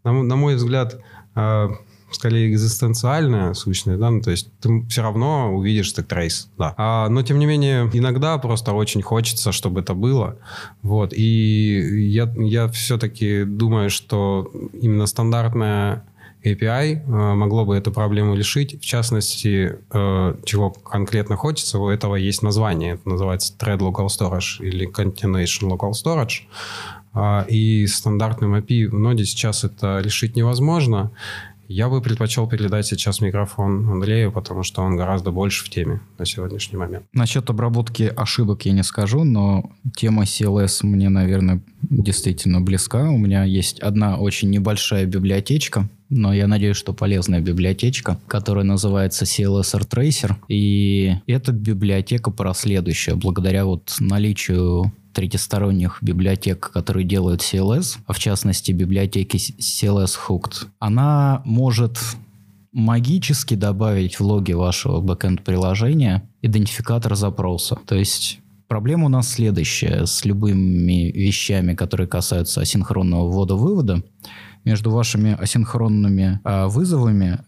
на 0.03 0.35
мой 0.35 0.55
взгляд, 0.55 0.99
а, 1.35 1.69
скорее 2.11 2.51
экзистенциальная 2.51 3.53
сущность, 3.53 3.99
да, 3.99 4.09
ну, 4.09 4.21
то 4.21 4.31
есть 4.31 4.49
ты 4.59 4.85
все 4.89 5.01
равно 5.01 5.55
увидишь 5.55 5.91
так 5.93 6.07
трейс, 6.07 6.49
да. 6.57 6.73
А, 6.77 7.09
но, 7.09 7.23
тем 7.23 7.39
не 7.39 7.45
менее, 7.45 7.89
иногда 7.93 8.37
просто 8.37 8.73
очень 8.73 9.01
хочется, 9.01 9.51
чтобы 9.51 9.81
это 9.81 9.93
было, 9.93 10.37
вот, 10.81 11.13
и 11.13 12.09
я, 12.09 12.31
я 12.37 12.67
все-таки 12.67 13.43
думаю, 13.45 13.89
что 13.89 14.51
именно 14.73 15.05
стандартная 15.05 16.03
API 16.43 17.03
э, 17.05 17.33
могло 17.35 17.65
бы 17.65 17.77
эту 17.77 17.91
проблему 17.91 18.35
решить. 18.35 18.79
В 18.81 18.85
частности, 18.85 19.77
э, 19.91 20.35
чего 20.43 20.71
конкретно 20.71 21.35
хочется, 21.35 21.77
у 21.77 21.87
этого 21.89 22.15
есть 22.15 22.41
название. 22.41 22.95
Это 22.95 23.09
называется 23.09 23.53
Thread 23.59 23.77
Local 23.77 24.07
Storage 24.07 24.63
или 24.65 24.89
Continuation 24.89 25.69
Local 25.69 25.91
Storage. 25.91 26.47
Э, 27.13 27.45
и 27.47 27.87
стандартным 27.87 28.55
API 28.55 28.87
в 28.87 28.99
ноде 28.99 29.25
сейчас 29.25 29.63
это 29.63 29.99
решить 29.99 30.35
невозможно. 30.35 31.11
Я 31.67 31.87
бы 31.87 32.01
предпочел 32.01 32.49
передать 32.49 32.85
сейчас 32.85 33.21
микрофон 33.21 33.89
Андрею, 33.89 34.33
потому 34.33 34.61
что 34.61 34.81
он 34.81 34.97
гораздо 34.97 35.31
больше 35.31 35.63
в 35.63 35.69
теме 35.69 36.01
на 36.17 36.25
сегодняшний 36.25 36.77
момент. 36.77 37.05
Насчет 37.13 37.49
обработки 37.49 38.11
ошибок 38.13 38.65
я 38.65 38.73
не 38.73 38.83
скажу, 38.83 39.23
но 39.23 39.71
тема 39.95 40.23
CLS 40.23 40.85
мне, 40.85 41.07
наверное, 41.07 41.61
действительно 41.81 42.59
близка. 42.59 43.09
У 43.09 43.17
меня 43.17 43.45
есть 43.45 43.79
одна 43.79 44.17
очень 44.17 44.49
небольшая 44.49 45.05
библиотечка, 45.05 45.87
но 46.09 46.33
я 46.33 46.45
надеюсь, 46.45 46.75
что 46.75 46.91
полезная 46.91 47.39
библиотечка, 47.39 48.19
которая 48.27 48.65
называется 48.65 49.23
CLS 49.23 49.87
Tracer. 49.87 50.35
И 50.49 51.15
эта 51.25 51.53
библиотека 51.53 52.31
про 52.31 52.53
следующее. 52.53 53.15
Благодаря 53.15 53.63
вот 53.63 53.95
наличию 54.01 54.91
третьесторонних 55.13 55.99
библиотек, 56.01 56.71
которые 56.71 57.05
делают 57.05 57.41
CLS, 57.41 57.97
а 58.05 58.13
в 58.13 58.19
частности 58.19 58.71
библиотеки 58.71 59.37
CLS 59.37 60.13
Hooked, 60.27 60.67
она 60.79 61.41
может 61.45 61.97
магически 62.71 63.55
добавить 63.55 64.19
в 64.19 64.21
логи 64.21 64.53
вашего 64.53 65.01
бэкэнд-приложения 65.01 66.29
идентификатор 66.41 67.15
запроса. 67.15 67.77
То 67.85 67.95
есть 67.95 68.39
проблема 68.67 69.05
у 69.05 69.09
нас 69.09 69.29
следующая 69.29 70.05
с 70.05 70.23
любыми 70.25 71.11
вещами, 71.11 71.73
которые 71.75 72.07
касаются 72.07 72.61
асинхронного 72.61 73.29
ввода-вывода. 73.29 74.03
Между 74.63 74.91
вашими 74.91 75.33
асинхронными 75.33 76.39
а, 76.43 76.67
вызовами 76.67 77.39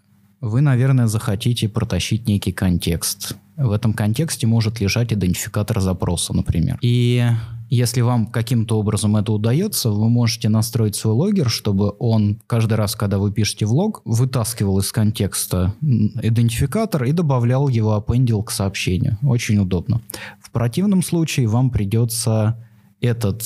вы, 0.41 0.61
наверное, 0.61 1.07
захотите 1.07 1.69
протащить 1.69 2.27
некий 2.27 2.51
контекст. 2.51 3.37
В 3.57 3.71
этом 3.71 3.93
контексте 3.93 4.47
может 4.47 4.79
лежать 4.79 5.13
идентификатор 5.13 5.79
запроса, 5.79 6.33
например. 6.33 6.79
И 6.81 7.23
если 7.69 8.01
вам 8.01 8.27
каким-то 8.27 8.79
образом 8.79 9.15
это 9.15 9.31
удается, 9.31 9.89
вы 9.89 10.09
можете 10.09 10.49
настроить 10.49 10.95
свой 10.95 11.13
логер, 11.13 11.49
чтобы 11.49 11.93
он 11.97 12.39
каждый 12.45 12.75
раз, 12.75 12.95
когда 12.95 13.17
вы 13.17 13.31
пишете 13.31 13.65
в 13.65 13.73
лог, 13.73 14.01
вытаскивал 14.05 14.79
из 14.79 14.91
контекста 14.91 15.73
идентификатор 15.81 17.03
и 17.05 17.11
добавлял 17.11 17.67
его, 17.67 17.93
аппендил 17.93 18.43
к 18.43 18.51
сообщению. 18.51 19.17
Очень 19.23 19.57
удобно. 19.57 20.01
В 20.39 20.51
противном 20.51 21.01
случае 21.01 21.47
вам 21.47 21.69
придется 21.71 22.63
этот 23.01 23.43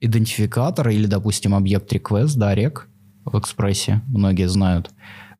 идентификатор 0.00 0.88
или, 0.88 1.06
допустим, 1.06 1.54
объект 1.54 1.92
request, 1.92 2.36
да, 2.36 2.54
рек 2.54 2.88
в 3.24 3.38
экспрессе, 3.38 4.02
многие 4.08 4.48
знают, 4.48 4.90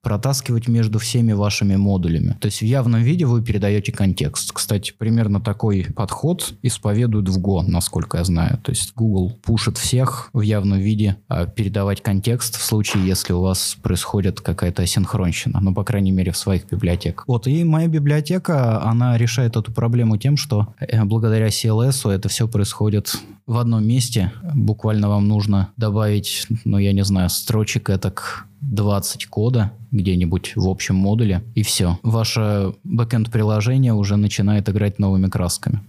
протаскивать 0.02 0.68
между 0.68 0.98
всеми 0.98 1.32
вашими 1.32 1.76
модулями. 1.76 2.36
То 2.40 2.46
есть 2.46 2.60
в 2.60 2.64
явном 2.64 3.02
виде 3.02 3.26
вы 3.26 3.42
передаете 3.42 3.92
контекст. 3.92 4.52
Кстати, 4.52 4.92
примерно 4.96 5.40
такой 5.40 5.86
подход 5.94 6.54
исповедуют 6.62 7.28
в 7.28 7.38
Go, 7.38 7.62
насколько 7.62 8.18
я 8.18 8.24
знаю. 8.24 8.58
То 8.62 8.72
есть 8.72 8.92
Google 8.94 9.30
пушит 9.42 9.78
всех 9.78 10.30
в 10.32 10.40
явном 10.40 10.78
виде 10.78 11.16
а 11.28 11.46
передавать 11.46 12.02
контекст 12.02 12.56
в 12.56 12.62
случае, 12.62 13.06
если 13.06 13.32
у 13.32 13.40
вас 13.40 13.76
происходит 13.82 14.40
какая-то 14.40 14.82
асинхронщина. 14.82 15.60
Ну, 15.60 15.74
по 15.74 15.84
крайней 15.84 16.12
мере, 16.12 16.32
в 16.32 16.36
своих 16.36 16.66
библиотеках. 16.70 17.24
Вот, 17.26 17.46
и 17.46 17.64
моя 17.64 17.88
библиотека, 17.88 18.82
она 18.82 19.18
решает 19.18 19.56
эту 19.56 19.72
проблему 19.72 20.16
тем, 20.16 20.36
что 20.36 20.74
э, 20.80 21.04
благодаря 21.04 21.48
CLS 21.48 22.10
это 22.10 22.28
все 22.28 22.48
происходит 22.48 23.14
в 23.50 23.56
одном 23.58 23.84
месте. 23.84 24.30
Буквально 24.54 25.08
вам 25.08 25.26
нужно 25.26 25.70
добавить, 25.76 26.46
ну, 26.64 26.78
я 26.78 26.92
не 26.92 27.02
знаю, 27.04 27.28
строчек 27.28 27.90
этак 27.90 28.46
20 28.60 29.26
кода 29.26 29.72
где-нибудь 29.90 30.52
в 30.54 30.68
общем 30.68 30.94
модуле, 30.94 31.42
и 31.56 31.64
все. 31.64 31.98
Ваше 32.04 32.74
бэкэнд-приложение 32.84 33.92
уже 33.92 34.16
начинает 34.16 34.68
играть 34.68 35.00
новыми 35.00 35.26
красками. 35.26 35.80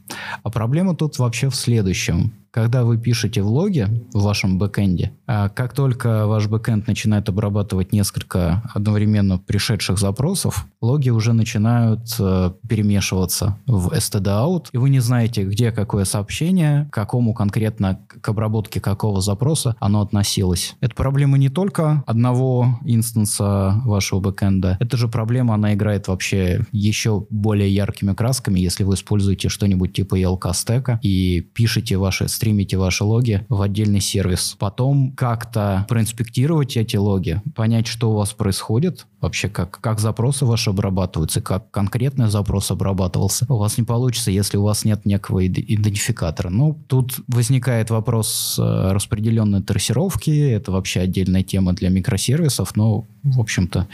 А 0.41 0.50
проблема 0.50 0.95
тут 0.95 1.19
вообще 1.19 1.50
в 1.50 1.56
следующем. 1.56 2.34
Когда 2.52 2.84
вы 2.84 2.98
пишете 2.98 3.42
в 3.42 3.48
логе 3.48 3.88
в 4.14 4.24
вашем 4.24 4.58
бэкэнде, 4.58 5.14
а 5.26 5.48
как 5.48 5.74
только 5.74 6.28
ваш 6.28 6.48
бэкэнд 6.48 6.86
начинает 6.86 7.30
обрабатывать 7.30 7.94
несколько 7.94 8.62
одновременно 8.74 9.38
пришедших 9.38 9.98
запросов, 9.98 10.66
логи 10.82 11.10
уже 11.10 11.32
начинают 11.32 12.02
э, 12.20 12.52
перемешиваться 12.68 13.58
в 13.68 13.94
stdout, 13.94 14.65
и 14.74 14.78
вы 14.78 14.90
не 14.90 15.00
знаете, 15.00 15.44
где 15.44 15.72
какое 15.72 16.04
сообщение, 16.04 16.90
к 16.92 16.94
какому 16.94 17.34
конкретно, 17.34 18.00
к 18.08 18.28
обработке 18.28 18.82
какого 18.82 19.22
запроса 19.22 19.78
оно 19.80 20.02
относилось. 20.02 20.76
Это 20.82 20.94
проблема 20.94 21.38
не 21.38 21.48
только 21.48 22.04
одного 22.06 22.80
инстанса 22.84 23.82
вашего 23.86 24.20
бэкэнда, 24.20 24.78
это 24.82 24.98
же 24.98 25.08
проблема, 25.08 25.54
она 25.54 25.74
играет 25.74 26.10
вообще 26.10 26.66
еще 26.74 27.26
более 27.30 27.74
яркими 27.74 28.14
красками, 28.14 28.60
если 28.60 28.84
вы 28.84 28.96
используете 28.96 29.48
что-нибудь 29.48 29.94
типа 29.94 30.20
ELK 30.20 30.54
стека 30.54 31.00
и 31.02 31.40
пишете 31.40 31.96
ваши 31.96 32.28
стримите 32.41 32.75
ваши 32.75 33.04
логи 33.04 33.45
в 33.49 33.62
отдельный 33.62 34.01
сервис. 34.01 34.56
Потом 34.58 35.12
как-то 35.12 35.86
проинспектировать 35.88 36.75
эти 36.75 36.97
логи, 36.97 37.39
понять, 37.54 37.86
что 37.86 38.10
у 38.10 38.15
вас 38.15 38.34
происходит, 38.34 39.06
вообще 39.19 39.47
как, 39.47 39.80
как 39.80 39.99
запросы 39.99 40.47
ваши 40.47 40.71
обрабатываются, 40.71 41.39
как 41.39 41.69
конкретный 41.69 42.30
запрос 42.30 42.71
обрабатывался. 42.71 43.45
У 43.47 43.58
вас 43.58 43.77
не 43.77 43.84
получится, 43.84 44.32
если 44.32 44.58
у 44.58 44.63
вас 44.63 44.86
нет 44.86 45.06
некого 45.06 45.45
идентификатора. 45.45 46.49
Ну, 46.49 46.80
тут 46.88 47.19
возникает 47.27 47.91
вопрос 47.91 48.58
э, 48.58 48.91
распределенной 48.91 49.62
трассировки, 49.62 50.32
это 50.32 50.71
вообще 50.71 51.01
отдельная 51.01 51.43
тема 51.43 51.73
для 51.73 51.89
микросервисов, 51.89 52.75
но, 52.75 53.06
в 53.21 53.39
общем-то, 53.39 53.88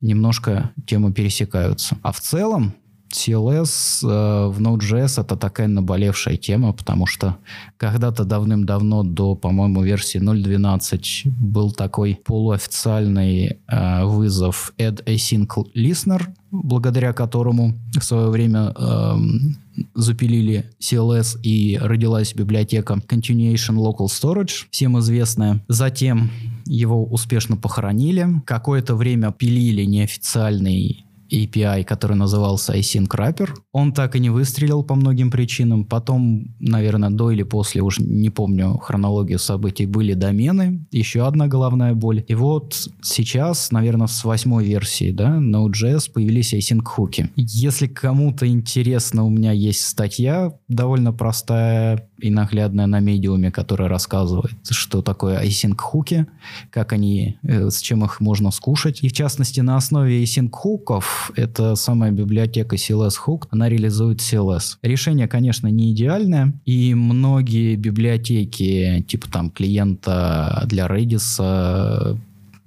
немножко 0.00 0.72
темы 0.86 1.12
пересекаются. 1.12 1.98
А 2.02 2.10
в 2.10 2.18
целом, 2.18 2.74
CLS 3.12 4.02
э, 4.02 4.46
в 4.48 4.60
Node.js 4.60 5.20
это 5.20 5.36
такая 5.36 5.68
наболевшая 5.68 6.36
тема, 6.36 6.72
потому 6.72 7.06
что 7.06 7.36
когда-то 7.76 8.24
давным-давно, 8.24 9.02
до, 9.02 9.34
по-моему, 9.34 9.82
версии 9.82 10.20
0.12 10.20 11.30
был 11.30 11.72
такой 11.72 12.18
полуофициальный 12.24 13.58
э, 13.68 14.04
вызов 14.04 14.72
add 14.78 15.04
async 15.04 15.48
listener, 15.74 16.22
благодаря 16.50 17.12
которому 17.12 17.74
в 17.98 18.02
свое 18.02 18.28
время 18.28 18.74
э, 18.76 19.14
запилили 19.94 20.70
CLS 20.80 21.40
и 21.42 21.78
родилась 21.80 22.34
библиотека 22.34 22.94
Continuation 22.94 23.76
Local 23.76 24.06
Storage, 24.06 24.66
всем 24.70 24.98
известная. 24.98 25.64
Затем 25.68 26.30
его 26.66 27.04
успешно 27.04 27.56
похоронили. 27.56 28.26
Какое-то 28.44 28.94
время 28.94 29.32
пилили 29.32 29.84
неофициальный 29.84 31.05
API, 31.30 31.84
который 31.84 32.16
назывался 32.16 32.74
Async 32.74 33.08
Wrapper. 33.08 33.50
Он 33.72 33.92
так 33.92 34.16
и 34.16 34.20
не 34.20 34.30
выстрелил 34.30 34.82
по 34.82 34.94
многим 34.94 35.30
причинам. 35.30 35.84
Потом, 35.84 36.54
наверное, 36.60 37.10
до 37.10 37.30
или 37.30 37.42
после, 37.42 37.82
уже 37.82 38.02
не 38.02 38.30
помню 38.30 38.78
хронологию 38.78 39.38
событий, 39.38 39.86
были 39.86 40.14
домены. 40.14 40.86
Еще 40.90 41.26
одна 41.26 41.48
головная 41.48 41.94
боль. 41.94 42.24
И 42.28 42.34
вот 42.34 42.88
сейчас, 43.02 43.70
наверное, 43.70 44.06
с 44.06 44.24
восьмой 44.24 44.64
версии, 44.64 45.10
да, 45.10 45.38
Node.js 45.38 46.10
появились 46.12 46.54
async 46.54 46.84
хуки. 46.84 47.30
Если 47.36 47.86
кому-то 47.86 48.46
интересно, 48.46 49.24
у 49.24 49.30
меня 49.30 49.52
есть 49.52 49.82
статья 49.82 50.52
довольно 50.68 51.12
простая 51.12 52.08
и 52.18 52.30
наглядная 52.30 52.86
на 52.86 53.00
медиуме, 53.00 53.50
которая 53.50 53.88
рассказывает, 53.88 54.54
что 54.70 55.02
такое 55.02 55.42
async 55.42 55.76
хуки, 55.78 56.26
как 56.70 56.92
они, 56.92 57.36
э, 57.42 57.70
с 57.70 57.80
чем 57.80 58.04
их 58.04 58.20
можно 58.20 58.50
скушать. 58.50 59.02
И 59.02 59.08
в 59.08 59.12
частности, 59.12 59.60
на 59.60 59.76
основе 59.76 60.22
async 60.22 60.50
хуков, 60.50 61.30
это 61.36 61.74
самая 61.76 62.12
библиотека 62.12 62.76
CLS 62.76 63.14
Hook, 63.26 63.48
она 63.50 63.68
реализует 63.68 64.20
CLS. 64.20 64.78
Решение, 64.82 65.28
конечно, 65.28 65.68
не 65.68 65.92
идеальное, 65.92 66.52
и 66.64 66.94
многие 66.94 67.76
библиотеки, 67.76 69.04
типа 69.06 69.30
там 69.30 69.50
клиента 69.50 70.64
для 70.66 70.86
Redis, 70.86 72.18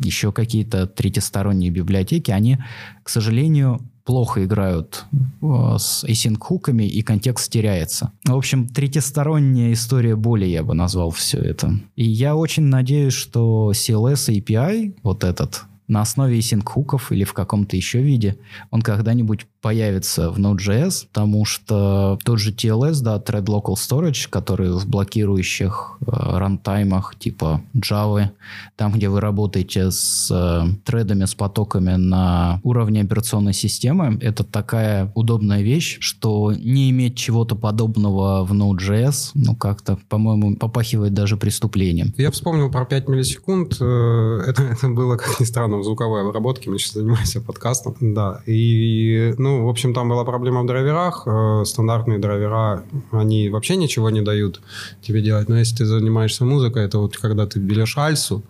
еще 0.01 0.31
какие-то 0.31 0.87
третьесторонние 0.87 1.71
библиотеки, 1.71 2.31
они, 2.31 2.57
к 3.03 3.09
сожалению, 3.09 3.81
плохо 4.09 4.43
играют 4.43 5.05
э, 5.13 5.75
с 5.77 6.03
async-хуками, 6.03 6.81
и 6.81 7.03
контекст 7.03 7.51
теряется. 7.51 8.11
В 8.25 8.35
общем, 8.35 8.67
третьесторонняя 8.67 9.71
история 9.71 10.15
боли, 10.15 10.45
я 10.45 10.63
бы 10.63 10.73
назвал 10.73 11.11
все 11.11 11.37
это. 11.37 11.75
И 11.95 12.05
я 12.05 12.35
очень 12.35 12.63
надеюсь, 12.63 13.13
что 13.13 13.71
CLS 13.71 14.35
API, 14.35 14.95
вот 15.03 15.23
этот, 15.23 15.61
на 15.87 16.01
основе 16.01 16.39
async-хуков 16.39 17.11
или 17.11 17.23
в 17.23 17.33
каком-то 17.33 17.75
еще 17.75 18.01
виде, 18.01 18.39
он 18.71 18.81
когда-нибудь 18.81 19.45
появится 19.61 20.31
в 20.31 20.39
Node.js, 20.39 21.07
потому 21.11 21.45
что 21.45 22.17
тот 22.23 22.39
же 22.39 22.51
TLS, 22.51 23.01
да, 23.01 23.17
Thread 23.17 23.45
Local 23.45 23.73
Storage, 23.73 24.29
который 24.29 24.71
в 24.71 24.87
блокирующих 24.87 25.97
э, 26.01 26.05
рантаймах 26.11 27.15
типа 27.19 27.61
Java, 27.75 28.29
там, 28.77 28.93
где 28.93 29.09
вы 29.09 29.19
работаете 29.19 29.91
с 29.91 30.29
э, 30.31 30.67
тредами, 30.85 31.25
с 31.25 31.35
потоками 31.35 31.95
на 31.95 32.61
уровне 32.63 33.01
операционной 33.01 33.53
системы, 33.53 34.17
это 34.21 34.43
такая 34.43 35.11
удобная 35.15 35.61
вещь, 35.61 35.97
что 35.99 36.53
не 36.53 36.89
иметь 36.91 37.17
чего-то 37.17 37.55
подобного 37.55 38.45
в 38.45 38.53
Node.js, 38.53 39.31
ну, 39.33 39.55
как-то, 39.55 39.99
по-моему, 40.07 40.55
попахивает 40.55 41.13
даже 41.13 41.35
преступлением. 41.35 42.13
Я 42.17 42.31
вспомнил 42.31 42.71
про 42.71 42.85
5 42.85 43.09
миллисекунд. 43.09 43.73
Это, 43.73 44.63
это 44.71 44.87
было, 44.87 45.17
как 45.17 45.39
ни 45.39 45.45
странно, 45.45 45.77
в 45.77 45.83
звуковой 45.83 46.21
обработке. 46.21 46.69
Мы 46.69 46.79
сейчас 46.79 46.93
занимаемся 46.93 47.41
подкастом. 47.41 47.95
Да. 47.99 48.41
И, 48.45 49.33
ну, 49.37 49.48
ну, 49.49 49.65
в 49.65 49.69
общем, 49.69 49.93
там 49.93 50.09
была 50.09 50.23
проблема 50.25 50.61
в 50.61 50.65
драйверах. 50.67 51.23
Э, 51.25 51.65
стандартные 51.65 52.19
драйвера, 52.19 52.83
они 53.11 53.49
вообще 53.49 53.77
ничего 53.77 54.11
не 54.11 54.21
дают 54.21 54.61
тебе 55.01 55.21
делать. 55.21 55.49
Но 55.49 55.57
если 55.57 55.77
ты 55.77 55.85
занимаешься 55.85 56.45
музыкой, 56.45 56.85
это 56.85 56.99
вот 56.99 57.17
когда 57.17 57.45
ты 57.45 57.59
берешь 57.59 57.97
альсу, 57.97 58.43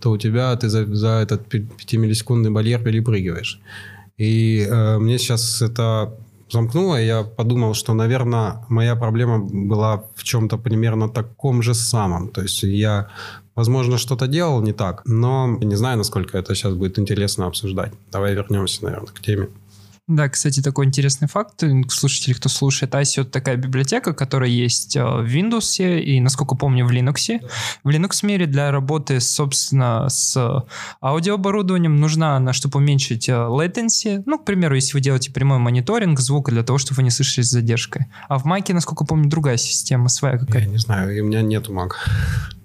то 0.00 0.10
у 0.10 0.16
тебя 0.16 0.54
ты 0.56 0.68
за, 0.68 0.86
за 0.94 1.08
этот 1.08 1.52
5-миллисекундный 1.52 2.50
барьер 2.50 2.82
перепрыгиваешь. 2.82 3.60
И 4.16 4.66
э, 4.70 4.98
мне 4.98 5.18
сейчас 5.18 5.62
это 5.62 6.12
замкнуло, 6.50 7.00
и 7.00 7.06
я 7.06 7.22
подумал, 7.24 7.74
что, 7.74 7.94
наверное, 7.94 8.64
моя 8.68 8.94
проблема 8.96 9.38
была 9.38 10.04
в 10.14 10.22
чем-то 10.22 10.58
примерно 10.58 11.08
таком 11.08 11.62
же 11.62 11.74
самом. 11.74 12.28
То 12.28 12.42
есть 12.42 12.62
я, 12.62 13.08
возможно, 13.56 13.98
что-то 13.98 14.26
делал 14.26 14.62
не 14.62 14.72
так, 14.72 15.02
но 15.04 15.58
не 15.60 15.76
знаю, 15.76 15.98
насколько 15.98 16.38
это 16.38 16.54
сейчас 16.54 16.74
будет 16.74 16.98
интересно 16.98 17.46
обсуждать. 17.46 17.92
Давай 18.12 18.34
вернемся, 18.34 18.84
наверное, 18.84 19.12
к 19.12 19.20
теме. 19.20 19.48
Да, 20.06 20.28
кстати, 20.28 20.60
такой 20.60 20.84
интересный 20.84 21.28
факт. 21.28 21.64
Слушатели, 21.88 22.34
кто 22.34 22.50
слушает, 22.50 22.94
ICO 22.94 23.22
это 23.22 23.30
такая 23.30 23.56
библиотека, 23.56 24.12
которая 24.12 24.50
есть 24.50 24.96
э, 24.96 25.02
в 25.02 25.24
Windows 25.24 25.82
и, 25.98 26.20
насколько 26.20 26.54
помню, 26.56 26.84
в 26.86 26.92
Linux. 26.92 27.40
В 27.84 27.88
Linux 27.88 28.18
мире 28.22 28.44
для 28.44 28.70
работы, 28.70 29.18
собственно, 29.20 30.10
с 30.10 30.36
аудиооборудованием 31.00 31.96
нужна 31.96 32.36
она, 32.36 32.52
чтобы 32.52 32.80
уменьшить 32.80 33.30
э, 33.30 33.32
latency. 33.32 34.22
Ну, 34.26 34.38
к 34.38 34.44
примеру, 34.44 34.74
если 34.74 34.92
вы 34.92 35.00
делаете 35.00 35.32
прямой 35.32 35.56
мониторинг 35.56 36.20
звука 36.20 36.50
для 36.50 36.62
того, 36.62 36.76
чтобы 36.76 36.96
вы 36.96 37.04
не 37.04 37.10
слышали 37.10 37.42
с 37.42 37.48
задержкой. 37.48 38.04
А 38.28 38.38
в 38.38 38.44
Mac, 38.44 38.70
насколько 38.74 39.06
помню, 39.06 39.30
другая 39.30 39.56
система 39.56 40.10
своя 40.10 40.36
какая-то. 40.36 40.58
Я 40.58 40.66
не 40.66 40.78
знаю, 40.78 41.24
у 41.24 41.26
меня 41.26 41.40
нету 41.40 41.72
Mac. 41.72 41.92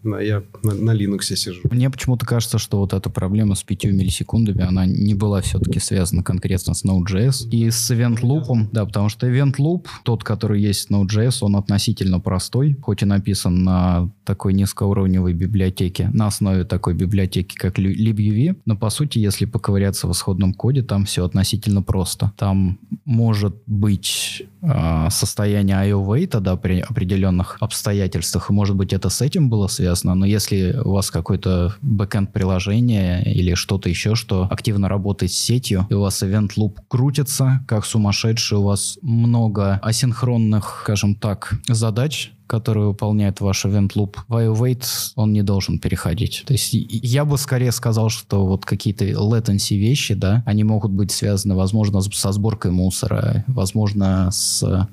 Я 0.03 0.43
на, 0.63 0.73
на 0.73 0.91
Linux 0.95 1.35
сижу. 1.35 1.61
Мне 1.69 1.89
почему-то 1.89 2.25
кажется, 2.25 2.57
что 2.57 2.79
вот 2.79 2.93
эта 2.93 3.09
проблема 3.09 3.55
с 3.55 3.63
5 3.63 3.85
миллисекундами, 3.85 4.61
она 4.61 4.85
не 4.85 5.13
была 5.13 5.41
все-таки 5.41 5.79
связана 5.79 6.23
конкретно 6.23 6.73
с 6.73 6.85
Node.js 6.85 7.49
и 7.49 7.69
с 7.69 7.91
Event 7.91 8.21
Loop. 8.21 8.69
Да, 8.71 8.85
потому 8.85 9.09
что 9.09 9.27
Event 9.27 9.55
Loop, 9.57 9.85
тот, 10.03 10.23
который 10.23 10.61
есть 10.61 10.89
в 10.89 10.91
Node.js, 10.91 11.39
он 11.41 11.55
относительно 11.55 12.19
простой, 12.19 12.77
хоть 12.81 13.01
и 13.01 13.05
написан 13.05 13.63
на 13.63 14.09
такой 14.25 14.53
низкоуровневой 14.53 15.33
библиотеке, 15.33 16.09
на 16.13 16.27
основе 16.27 16.63
такой 16.63 16.93
библиотеки, 16.93 17.55
как 17.55 17.79
libuv, 17.79 18.57
но 18.65 18.77
по 18.77 18.89
сути, 18.89 19.19
если 19.19 19.45
поковыряться 19.45 20.07
в 20.07 20.11
исходном 20.11 20.53
коде, 20.53 20.83
там 20.83 21.05
все 21.05 21.25
относительно 21.25 21.81
просто. 21.81 22.31
Там 22.37 22.79
может 23.05 23.55
быть 23.65 24.43
э, 24.61 25.07
состояние 25.09 25.77
IO 25.77 26.05
wait 26.05 26.39
да, 26.39 26.55
при 26.55 26.79
определенных 26.79 27.57
обстоятельствах, 27.59 28.49
и 28.49 28.53
может 28.53 28.75
быть 28.75 28.93
это 28.93 29.09
с 29.09 29.21
этим 29.21 29.49
было 29.49 29.67
связано, 29.67 29.88
связано, 29.89 30.15
но 30.15 30.25
если 30.25 30.79
у 30.83 30.91
вас 30.91 31.09
какое-то 31.09 31.73
бэкенд 31.81 32.31
приложение 32.31 33.23
или 33.23 33.55
что-то 33.55 33.89
еще, 33.89 34.15
что 34.15 34.47
активно 34.49 34.87
работает 34.87 35.31
с 35.31 35.37
сетью, 35.37 35.87
и 35.89 35.93
у 35.93 36.01
вас 36.01 36.21
event 36.21 36.51
loop 36.57 36.77
крутится, 36.87 37.65
как 37.67 37.85
сумасшедший, 37.85 38.59
у 38.59 38.63
вас 38.63 38.99
много 39.01 39.79
асинхронных, 39.81 40.81
скажем 40.83 41.15
так, 41.15 41.55
задач, 41.67 42.31
которые 42.45 42.87
выполняет 42.87 43.41
ваш 43.41 43.65
event 43.65 43.91
loop, 43.95 44.17
в 44.27 44.35
IOWait 44.35 44.83
он 45.15 45.33
не 45.33 45.43
должен 45.43 45.79
переходить. 45.79 46.43
То 46.45 46.53
есть 46.53 46.69
я 46.73 47.25
бы 47.25 47.37
скорее 47.37 47.71
сказал, 47.71 48.09
что 48.09 48.45
вот 48.45 48.65
какие-то 48.65 49.05
latency 49.05 49.77
вещи, 49.77 50.13
да, 50.13 50.43
они 50.45 50.63
могут 50.63 50.91
быть 50.91 51.11
связаны, 51.11 51.55
возможно, 51.55 52.01
со 52.01 52.31
сборкой 52.31 52.71
мусора, 52.71 53.43
возможно, 53.47 54.29
с 54.31 54.87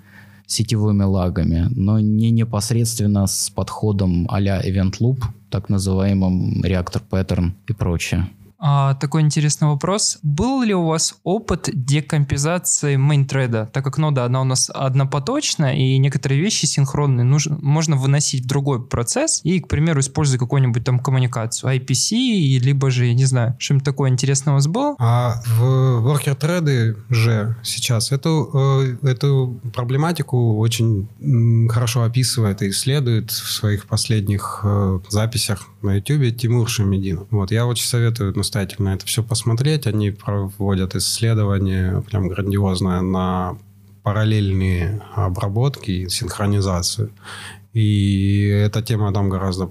сетевыми 0.47 1.03
лагами, 1.03 1.69
но 1.71 2.01
не 2.01 2.31
непосредственно 2.31 3.27
с 3.27 3.51
подходом 3.51 4.27
а-ля 4.31 4.61
Event 4.61 4.99
Loop, 5.01 5.23
так 5.51 5.69
называемым 5.69 6.63
реактор 6.65 7.03
паттерн 7.09 7.55
и 7.67 7.73
прочее. 7.73 8.31
А, 8.59 8.95
такой 8.95 9.23
интересный 9.23 9.69
вопрос. 9.69 10.19
Был 10.23 10.63
ли 10.63 10.75
у 10.75 10.87
вас 10.87 11.17
опыт 11.25 11.69
декомпизации 11.73 12.97
мейнтреда? 12.97 13.69
Так 13.73 13.85
как 13.85 13.99
нода, 13.99 14.25
она 14.25 14.41
у 14.41 14.45
нас 14.45 14.71
однопоточная, 14.73 15.75
и 15.75 15.99
некоторые 15.99 16.41
вещи 16.41 16.67
синхронные 16.67 17.25
нужно, 17.25 17.59
можно 17.61 17.97
выносить 17.97 18.45
в 18.45 18.47
другой 18.47 18.85
процесс 18.85 19.41
и, 19.45 19.61
к 19.61 19.69
примеру, 19.69 20.01
используя 20.01 20.39
какую-нибудь 20.39 20.85
там 20.85 20.99
коммуникацию, 20.99 21.77
IPC, 21.77 22.59
либо 22.59 22.91
же, 22.91 23.07
я 23.07 23.15
не 23.15 23.25
знаю, 23.25 23.57
что-нибудь 23.59 23.85
такое 23.85 24.11
интересное 24.11 24.53
у 24.53 24.55
вас 24.55 24.67
было? 24.67 24.97
А 24.99 25.43
в 25.47 25.63
worker 26.07 26.35
треды 26.35 26.97
же 27.11 27.57
сейчас 27.63 28.13
эту, 28.13 28.51
э, 29.03 29.09
эту 29.09 29.61
проблематику 29.75 30.57
очень 30.59 31.09
хорошо 31.69 32.03
описывает 32.03 32.63
и 32.63 32.71
исследует 32.71 33.31
в 33.31 33.51
своих 33.51 33.87
последних 33.87 34.61
э, 34.65 35.01
записях 35.09 35.69
на 35.83 35.95
YouTube 35.95 36.37
Тимур 36.37 36.69
Шамединов. 36.69 37.27
Вот, 37.31 37.51
я 37.51 37.67
очень 37.67 37.87
советую 37.87 38.33
настоятельно 38.47 38.91
это 38.91 39.05
все 39.07 39.23
посмотреть. 39.23 39.87
Они 39.87 40.11
проводят 40.11 40.95
исследования 40.95 42.01
прям 42.03 42.29
грандиозное 42.29 43.01
на 43.01 43.59
параллельные 44.03 45.03
обработки 45.15 45.91
и 45.91 46.09
синхронизацию. 46.09 47.11
И 47.73 48.47
эта 48.47 48.83
тема 48.83 49.13
там 49.13 49.29
гораздо 49.29 49.71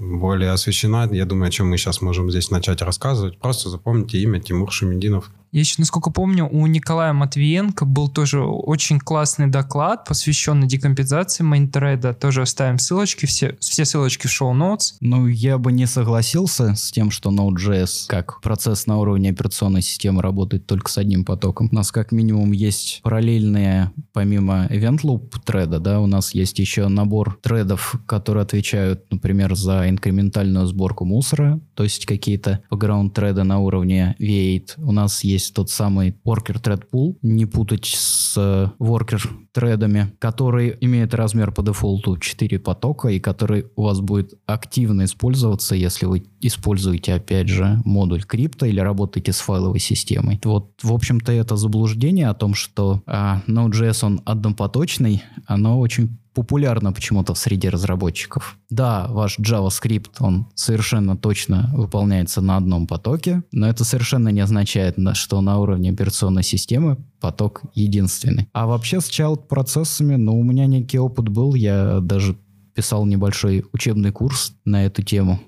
более 0.00 0.50
освещена. 0.50 1.08
Я 1.12 1.24
думаю, 1.24 1.48
о 1.48 1.50
чем 1.50 1.70
мы 1.70 1.76
сейчас 1.76 2.00
можем 2.00 2.30
здесь 2.30 2.50
начать 2.50 2.82
рассказывать. 2.82 3.38
Просто 3.38 3.68
запомните 3.68 4.18
имя 4.18 4.40
Тимур 4.40 4.72
Шамединов. 4.72 5.30
Я 5.50 5.60
еще, 5.60 5.76
насколько 5.78 6.10
помню, 6.10 6.46
у 6.50 6.66
Николая 6.66 7.12
Матвиенко 7.12 7.86
был 7.86 8.08
тоже 8.08 8.40
очень 8.40 8.98
классный 8.98 9.46
доклад, 9.46 10.04
посвященный 10.04 10.66
декомпенсации 10.66 11.42
мейнтреда. 11.42 12.12
Тоже 12.12 12.42
оставим 12.42 12.78
ссылочки, 12.78 13.26
все, 13.26 13.56
все 13.60 13.84
ссылочки 13.84 14.26
в 14.26 14.30
шоу-ноутс. 14.30 14.94
Ну, 15.00 15.26
я 15.26 15.56
бы 15.58 15.72
не 15.72 15.86
согласился 15.86 16.74
с 16.74 16.90
тем, 16.90 17.10
что 17.10 17.30
Node.js 17.30 18.06
как 18.08 18.40
процесс 18.42 18.86
на 18.86 18.98
уровне 18.98 19.30
операционной 19.30 19.82
системы 19.82 20.20
работает 20.20 20.66
только 20.66 20.90
с 20.90 20.98
одним 20.98 21.24
потоком. 21.24 21.68
У 21.72 21.74
нас 21.74 21.92
как 21.92 22.12
минимум 22.12 22.52
есть 22.52 23.00
параллельные, 23.02 23.92
помимо 24.12 24.66
event 24.66 25.00
loop 25.02 25.32
треда, 25.44 25.78
да, 25.80 26.00
у 26.00 26.06
нас 26.06 26.34
есть 26.34 26.58
еще 26.58 26.88
набор 26.88 27.38
тредов, 27.42 27.96
которые 28.06 28.42
отвечают, 28.42 29.10
например, 29.10 29.54
за 29.54 29.88
инкрементальную 29.88 30.66
сборку 30.66 31.04
мусора, 31.04 31.60
то 31.74 31.84
есть 31.84 32.04
какие-то 32.04 32.60
background 32.70 33.10
треды 33.10 33.44
на 33.44 33.60
уровне 33.60 34.14
V8. 34.18 34.74
У 34.78 34.92
нас 34.92 35.24
есть 35.24 35.37
есть 35.38 35.54
тот 35.54 35.70
самый 35.70 36.16
worker 36.24 36.60
thread 36.60 36.84
pool, 36.92 37.16
не 37.22 37.46
путать 37.46 37.86
с 37.86 38.34
э, 38.36 38.68
worker 38.78 39.20
тредами, 39.52 40.12
который 40.18 40.76
имеет 40.80 41.14
размер 41.14 41.52
по 41.52 41.62
дефолту 41.62 42.18
4 42.18 42.58
потока 42.58 43.08
и 43.08 43.20
который 43.20 43.66
у 43.76 43.82
вас 43.82 44.00
будет 44.00 44.34
активно 44.46 45.04
использоваться, 45.04 45.74
если 45.74 46.06
вы 46.06 46.24
используете, 46.40 47.14
опять 47.14 47.48
же, 47.48 47.80
модуль 47.84 48.24
крипто 48.24 48.66
или 48.66 48.80
работаете 48.80 49.32
с 49.32 49.38
файловой 49.38 49.80
системой. 49.80 50.40
Вот, 50.44 50.72
в 50.82 50.92
общем-то, 50.92 51.32
это 51.32 51.56
заблуждение 51.56 52.28
о 52.28 52.34
том, 52.34 52.54
что 52.54 53.02
а, 53.06 53.42
Node.js, 53.46 54.04
он 54.04 54.20
однопоточный, 54.24 55.22
оно 55.46 55.78
очень 55.78 56.18
популярно 56.38 56.92
почему-то 56.92 57.34
в 57.34 57.38
среде 57.38 57.68
разработчиков. 57.68 58.58
Да, 58.70 59.08
ваш 59.08 59.40
JavaScript, 59.40 60.10
он 60.20 60.46
совершенно 60.54 61.16
точно 61.16 61.68
выполняется 61.74 62.40
на 62.40 62.56
одном 62.56 62.86
потоке, 62.86 63.42
но 63.50 63.68
это 63.68 63.82
совершенно 63.82 64.28
не 64.28 64.40
означает, 64.40 64.96
что 65.14 65.40
на 65.40 65.58
уровне 65.58 65.90
операционной 65.90 66.44
системы 66.44 66.96
поток 67.20 67.62
единственный. 67.74 68.48
А 68.52 68.68
вообще 68.68 69.00
с 69.00 69.10
child-процессами, 69.10 70.14
ну, 70.14 70.38
у 70.38 70.44
меня 70.44 70.66
некий 70.66 71.00
опыт 71.00 71.28
был, 71.28 71.54
я 71.54 71.98
даже 72.00 72.36
писал 72.78 73.04
небольшой 73.06 73.64
учебный 73.72 74.12
курс 74.12 74.52
на 74.64 74.86
эту 74.86 75.02
тему 75.02 75.40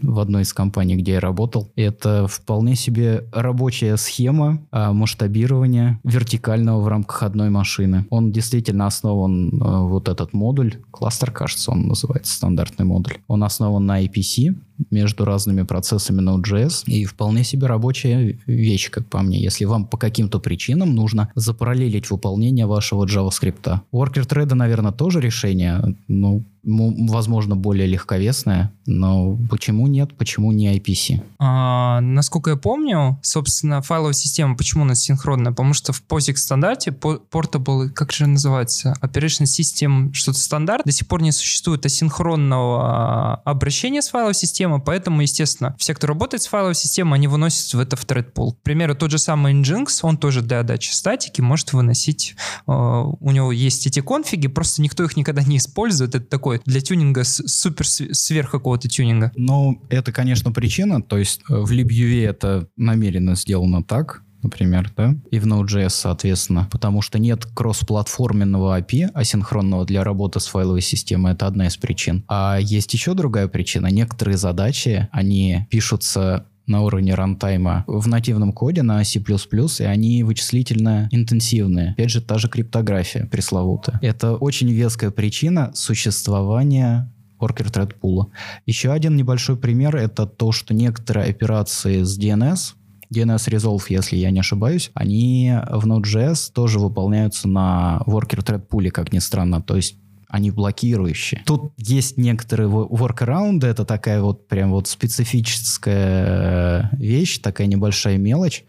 в 0.00 0.18
одной 0.18 0.44
из 0.44 0.54
компаний, 0.54 0.96
где 0.96 1.12
я 1.12 1.20
работал. 1.20 1.70
Это 1.76 2.26
вполне 2.26 2.74
себе 2.74 3.24
рабочая 3.32 3.98
схема 3.98 4.62
а, 4.70 4.94
масштабирования 4.94 6.00
вертикального 6.04 6.80
в 6.80 6.88
рамках 6.88 7.22
одной 7.22 7.50
машины. 7.50 8.06
Он 8.08 8.32
действительно 8.32 8.86
основан, 8.86 9.60
а, 9.60 9.82
вот 9.82 10.08
этот 10.08 10.32
модуль, 10.32 10.76
кластер, 10.90 11.30
кажется, 11.32 11.70
он 11.70 11.88
называется, 11.88 12.34
стандартный 12.34 12.86
модуль. 12.86 13.18
Он 13.28 13.44
основан 13.44 13.84
на 13.84 14.02
IPC, 14.02 14.54
между 14.90 15.24
разными 15.24 15.62
процессами 15.62 16.20
Node.js 16.20 16.84
и 16.86 17.04
вполне 17.04 17.44
себе 17.44 17.66
рабочая 17.66 18.38
вещь, 18.46 18.90
как 18.90 19.06
по 19.06 19.22
мне, 19.22 19.40
если 19.40 19.64
вам 19.64 19.86
по 19.86 19.96
каким-то 19.96 20.40
причинам 20.40 20.94
нужно 20.94 21.30
запараллелить 21.34 22.10
выполнение 22.10 22.66
вашего 22.66 23.06
JavaScript. 23.06 23.80
Worker 23.92 24.26
thread, 24.26 24.52
наверное, 24.54 24.92
тоже 24.92 25.20
решение, 25.20 25.96
ну, 26.08 26.44
возможно, 26.64 27.56
более 27.56 27.86
легковесное, 27.86 28.72
но 28.86 29.38
почему 29.50 29.86
нет, 29.86 30.16
почему 30.16 30.52
не 30.52 30.76
IPC? 30.76 31.22
А, 31.38 32.00
насколько 32.00 32.50
я 32.50 32.56
помню, 32.56 33.18
собственно, 33.22 33.82
файловая 33.82 34.14
система, 34.14 34.56
почему 34.56 34.82
у 34.82 34.86
нас 34.86 35.00
синхронная? 35.00 35.52
Потому 35.52 35.74
что 35.74 35.92
в 35.92 36.02
POSIX 36.06 36.36
стандарте 36.36 36.90
Portable, 36.90 37.88
как 37.90 38.12
же 38.12 38.26
называется, 38.26 38.94
Operation 39.02 39.44
System, 39.44 40.12
что-то 40.12 40.38
стандарт, 40.38 40.84
до 40.84 40.92
сих 40.92 41.06
пор 41.06 41.22
не 41.22 41.32
существует 41.32 41.84
асинхронного 41.86 43.36
обращения 43.44 44.02
с 44.02 44.08
файловой 44.08 44.34
системой, 44.34 44.80
поэтому, 44.80 45.20
естественно, 45.20 45.74
все, 45.78 45.94
кто 45.94 46.06
работает 46.06 46.42
с 46.42 46.46
файловой 46.46 46.74
системой, 46.74 47.18
они 47.18 47.28
выносят 47.28 47.72
в 47.74 47.78
это 47.78 47.96
в 47.96 48.04
thread 48.04 48.32
pool. 48.32 48.52
К 48.52 48.62
примеру, 48.62 48.94
тот 48.94 49.10
же 49.10 49.18
самый 49.18 49.54
Nginx, 49.54 50.00
он 50.02 50.16
тоже 50.16 50.42
для 50.42 50.60
отдачи 50.60 50.92
статики 50.92 51.40
может 51.40 51.72
выносить, 51.72 52.36
э, 52.66 52.72
у 52.72 53.30
него 53.30 53.52
есть 53.52 53.86
эти 53.86 54.00
конфиги, 54.00 54.48
просто 54.48 54.82
никто 54.82 55.04
их 55.04 55.16
никогда 55.16 55.42
не 55.42 55.58
использует, 55.58 56.14
это 56.14 56.26
такой 56.26 56.53
для 56.64 56.80
тюнинга 56.80 57.24
супер 57.24 57.86
сверх 57.86 58.50
какого-то 58.50 58.88
тюнинга. 58.88 59.32
Ну, 59.36 59.82
это, 59.88 60.12
конечно, 60.12 60.52
причина, 60.52 61.02
то 61.02 61.18
есть 61.18 61.42
э, 61.48 61.54
в 61.54 61.70
LibUV 61.70 62.26
это 62.26 62.68
намеренно 62.76 63.34
сделано 63.34 63.82
так, 63.82 64.22
например, 64.44 64.92
да, 64.96 65.16
и 65.30 65.38
в 65.38 65.46
Node.js, 65.46 65.90
соответственно, 65.90 66.68
потому 66.70 67.02
что 67.02 67.18
нет 67.18 67.46
кроссплатформенного 67.46 68.78
API, 68.78 69.10
асинхронного 69.12 69.84
для 69.84 70.04
работы 70.04 70.38
с 70.38 70.46
файловой 70.46 70.82
системой, 70.82 71.32
это 71.32 71.46
одна 71.46 71.66
из 71.66 71.76
причин. 71.76 72.24
А 72.28 72.58
есть 72.60 72.92
еще 72.92 73.14
другая 73.14 73.48
причина. 73.48 73.88
Некоторые 73.88 74.36
задачи, 74.36 75.08
они 75.10 75.66
пишутся 75.70 76.46
на 76.66 76.82
уровне 76.82 77.14
рантайма 77.14 77.84
в 77.86 78.08
нативном 78.08 78.52
коде 78.52 78.82
на 78.82 79.02
C++, 79.04 79.20
и 79.20 79.82
они 79.84 80.22
вычислительно 80.22 81.08
интенсивные. 81.10 81.90
Опять 81.92 82.10
же, 82.10 82.20
та 82.20 82.38
же 82.38 82.48
криптография 82.48 83.26
пресловутая. 83.26 83.98
Это 84.02 84.36
очень 84.36 84.70
веская 84.70 85.10
причина 85.10 85.72
существования 85.74 87.12
worker 87.40 87.70
thread 87.70 87.94
pool. 88.00 88.26
Еще 88.66 88.92
один 88.92 89.16
небольшой 89.16 89.56
пример— 89.56 89.96
это 89.96 90.26
то, 90.26 90.52
что 90.52 90.74
некоторые 90.74 91.30
операции 91.30 92.02
с 92.02 92.18
DNS, 92.18 92.74
DNS 93.14 93.48
Resolve, 93.50 93.84
если 93.88 94.16
я 94.16 94.30
не 94.30 94.40
ошибаюсь, 94.40 94.90
они 94.94 95.54
в 95.70 95.86
Node.js 95.86 96.52
тоже 96.52 96.78
выполняются 96.78 97.48
на 97.48 98.02
worker 98.06 98.42
thread 98.42 98.66
pool, 98.68 98.90
как 98.90 99.12
ни 99.12 99.18
странно. 99.18 99.62
То 99.62 99.76
есть 99.76 99.96
они 100.34 100.50
блокирующие. 100.50 101.42
Тут 101.46 101.72
есть 101.76 102.16
некоторые 102.16 102.68
workaround, 102.68 103.64
это 103.64 103.84
такая 103.84 104.20
вот 104.20 104.48
прям 104.48 104.72
вот 104.72 104.88
специфическая 104.88 106.90
вещь, 106.98 107.38
такая 107.38 107.68
небольшая 107.68 108.18
мелочь, 108.18 108.64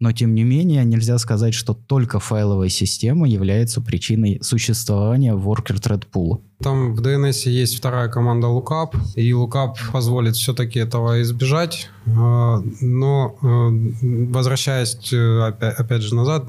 но 0.00 0.10
тем 0.10 0.34
не 0.34 0.42
менее 0.42 0.84
нельзя 0.84 1.18
сказать, 1.18 1.54
что 1.54 1.72
только 1.72 2.18
файловая 2.18 2.68
система 2.68 3.28
является 3.28 3.80
причиной 3.80 4.40
существования 4.42 5.34
worker 5.34 5.80
thread 5.80 6.02
pool. 6.12 6.40
Там 6.64 6.94
в 6.94 7.00
DNS 7.02 7.50
есть 7.50 7.76
вторая 7.76 8.08
команда 8.08 8.46
lookup, 8.46 8.96
и 9.16 9.30
lookup 9.32 9.74
позволит 9.92 10.34
все-таки 10.34 10.78
этого 10.78 11.20
избежать. 11.20 11.90
А, 12.06 12.62
но 12.80 13.36
э, 13.42 14.26
возвращаясь 14.32 15.12
э, 15.12 15.40
опять, 15.42 16.00
же 16.00 16.14
назад, 16.14 16.46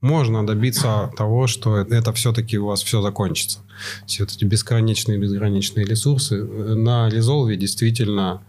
можно 0.00 0.46
добиться 0.46 1.10
того, 1.16 1.48
что 1.48 1.78
это 1.78 2.12
все-таки 2.12 2.58
у 2.58 2.66
вас 2.66 2.80
все 2.84 3.02
закончится. 3.02 3.58
Все 4.06 4.22
эти 4.22 4.44
бесконечные, 4.44 5.18
безграничные 5.18 5.84
ресурсы. 5.84 6.44
На 6.44 7.08
Resolve 7.08 7.56
действительно 7.56 8.42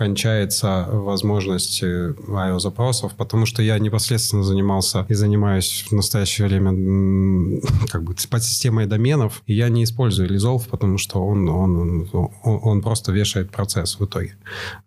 кончается 0.00 0.88
возможность 0.90 1.82
IO-запросов, 1.82 3.12
потому 3.16 3.44
что 3.44 3.62
я 3.62 3.78
непосредственно 3.78 4.42
занимался 4.42 5.04
и 5.10 5.14
занимаюсь 5.14 5.84
в 5.90 5.92
настоящее 5.92 6.48
время 6.48 7.60
как 7.90 8.04
бы 8.04 8.14
подсистемой 8.30 8.86
доменов, 8.86 9.42
и 9.46 9.52
я 9.52 9.68
не 9.68 9.84
использую 9.84 10.30
Resolve, 10.30 10.62
потому 10.70 10.96
что 10.96 11.22
он, 11.22 11.46
он, 11.50 12.08
он, 12.14 12.30
он 12.42 12.80
просто 12.80 13.12
вешает 13.12 13.50
процесс 13.50 14.00
в 14.00 14.04
итоге. 14.06 14.36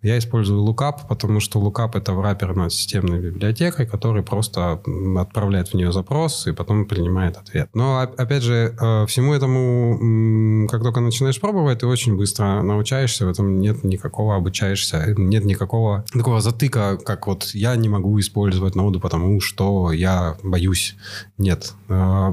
Я 0.01 0.17
использую 0.17 0.67
Lookup, 0.67 1.01
потому 1.07 1.39
что 1.39 1.61
Lookup— 1.61 1.91
это 1.93 2.13
враппер 2.13 2.55
над 2.55 2.73
системной 2.73 3.19
библиотекой, 3.19 3.85
который 3.85 4.23
просто 4.23 4.81
отправляет 5.15 5.67
в 5.67 5.73
нее 5.75 5.91
запрос 5.91 6.47
и 6.47 6.53
потом 6.53 6.85
принимает 6.85 7.37
ответ. 7.37 7.69
Но, 7.75 7.99
опять 7.99 8.41
же, 8.41 8.75
э, 8.81 9.05
всему 9.05 9.35
этому, 9.35 10.67
как 10.69 10.81
только 10.81 11.01
начинаешь 11.01 11.39
пробовать, 11.39 11.81
ты 11.81 11.85
очень 11.85 12.17
быстро 12.17 12.63
научаешься, 12.63 13.27
в 13.27 13.29
этом 13.29 13.59
нет 13.59 13.83
никакого 13.83 14.35
обучаешься 14.35 15.02
нет 15.17 15.45
никакого 15.45 16.05
такого 16.11 16.41
затыка, 16.41 16.97
как 16.97 17.27
вот 17.27 17.51
я 17.53 17.75
не 17.75 17.89
могу 17.89 18.19
использовать 18.19 18.75
ноду, 18.75 18.99
потому 18.99 19.41
что 19.41 19.91
я 19.91 20.37
боюсь. 20.43 20.95
Нет. 21.37 21.73
Э, 21.89 22.31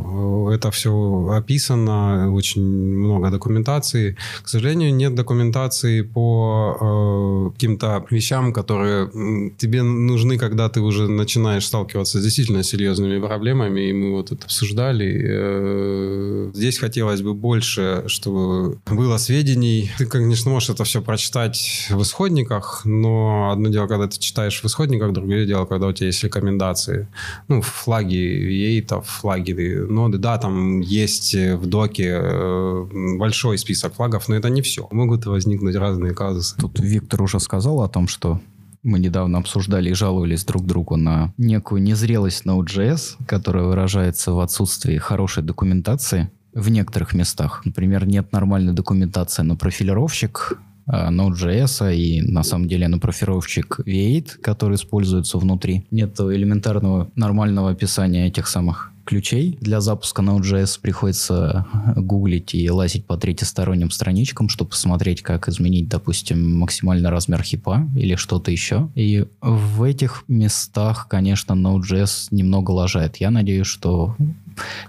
это 0.53 0.71
все 0.71 0.91
описано, 1.33 2.33
очень 2.33 2.63
много 2.63 3.31
документации. 3.31 4.17
К 4.43 4.49
сожалению, 4.49 4.95
нет 4.95 5.15
документации 5.15 6.03
по 6.03 6.77
э, 6.81 7.53
каким-то 7.55 8.05
вещам, 8.11 8.53
которые 8.53 9.11
тебе 9.59 9.83
нужны, 9.83 10.39
когда 10.39 10.69
ты 10.69 10.81
уже 10.81 11.09
начинаешь 11.09 11.67
сталкиваться 11.67 12.19
с 12.19 12.23
действительно 12.23 12.63
серьезными 12.63 13.19
проблемами, 13.21 13.91
и 13.91 13.93
мы 13.93 14.13
вот 14.13 14.33
это 14.33 14.45
обсуждали. 14.45 15.21
Э, 15.25 16.51
здесь 16.55 16.79
хотелось 16.79 17.23
бы 17.23 17.35
больше, 17.35 18.05
чтобы 18.07 18.79
было 18.87 19.19
сведений. 19.19 19.91
Ты, 19.99 20.07
конечно, 20.07 20.51
можешь 20.51 20.71
это 20.71 20.85
все 20.85 21.03
прочитать 21.03 21.89
в 21.91 22.03
исходниках, 22.03 22.60
но 22.85 23.51
одно 23.53 23.69
дело, 23.69 23.87
когда 23.87 24.07
ты 24.07 24.19
читаешь 24.19 24.63
в 24.63 24.65
исходниках, 24.67 25.13
другое 25.13 25.47
дело, 25.47 25.65
когда 25.65 25.87
у 25.87 25.93
тебя 25.93 26.07
есть 26.07 26.23
рекомендации. 26.25 27.09
Ну, 27.49 27.63
флаги 27.63 28.17
вейтов, 28.17 29.07
флаги 29.07 29.53
ноды, 29.89 30.19
да, 30.19 30.39
там 30.39 30.81
есть 30.81 31.35
в 31.35 31.67
доке 31.67 32.19
э, 32.23 32.87
большой 33.19 33.59
список 33.59 33.95
флагов, 33.95 34.29
но 34.29 34.37
это 34.37 34.51
не 34.51 34.63
все. 34.63 34.89
Могут 34.91 35.27
возникнуть 35.27 35.77
разные 35.77 36.15
казусы. 36.15 36.57
Тут 36.57 36.81
Виктор 36.81 37.23
уже 37.23 37.41
сказал 37.41 37.83
о 37.83 37.89
том, 37.89 38.09
что 38.09 38.41
мы 38.83 38.99
недавно 38.99 39.39
обсуждали 39.39 39.91
и 39.91 39.95
жаловались 39.95 40.45
друг 40.45 40.67
другу 40.67 40.97
на 40.97 41.33
некую 41.37 41.83
незрелость 41.83 42.47
Node.js, 42.47 43.17
которая 43.27 43.65
выражается 43.65 44.33
в 44.33 44.41
отсутствии 44.41 44.97
хорошей 44.97 45.43
документации 45.43 46.31
в 46.55 46.69
некоторых 46.71 47.13
местах. 47.13 47.63
Например, 47.65 48.07
нет 48.07 48.33
нормальной 48.33 48.73
документации 48.73 49.43
на 49.43 49.57
профилировщик, 49.57 50.59
Node.js 50.89 51.95
и 51.97 52.23
на 52.23 52.43
самом 52.43 52.69
деле 52.69 52.89
на 52.89 52.99
профилировщик 52.99 53.81
V8, 53.87 54.41
который 54.41 54.77
используется 54.77 55.39
внутри. 55.39 55.87
Нет 55.91 56.19
элементарного 56.21 57.11
нормального 57.17 57.71
описания 57.71 58.27
этих 58.27 58.49
самых 58.49 58.93
ключей. 59.05 59.59
Для 59.61 59.81
запуска 59.81 60.23
Node.js 60.23 60.79
приходится 60.81 61.67
гуглить 61.97 62.55
и 62.55 62.71
лазить 62.71 63.07
по 63.07 63.17
третьесторонним 63.17 63.91
страничкам, 63.91 64.49
чтобы 64.49 64.71
посмотреть, 64.71 65.23
как 65.23 65.49
изменить, 65.49 65.89
допустим, 65.89 66.59
максимальный 66.59 67.11
размер 67.11 67.43
хипа 67.43 67.89
или 67.97 68.15
что-то 68.15 68.53
еще. 68.53 68.89
И 68.95 69.27
в 69.41 69.83
этих 69.83 70.25
местах, 70.29 71.09
конечно, 71.09 71.55
Node.js 71.55 72.29
немного 72.31 72.71
лажает. 72.71 73.17
Я 73.17 73.31
надеюсь, 73.31 73.67
что 73.67 74.15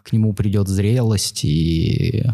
к 0.04 0.12
нему 0.12 0.34
придет 0.34 0.68
зрелость 0.68 1.44
и 1.44 2.26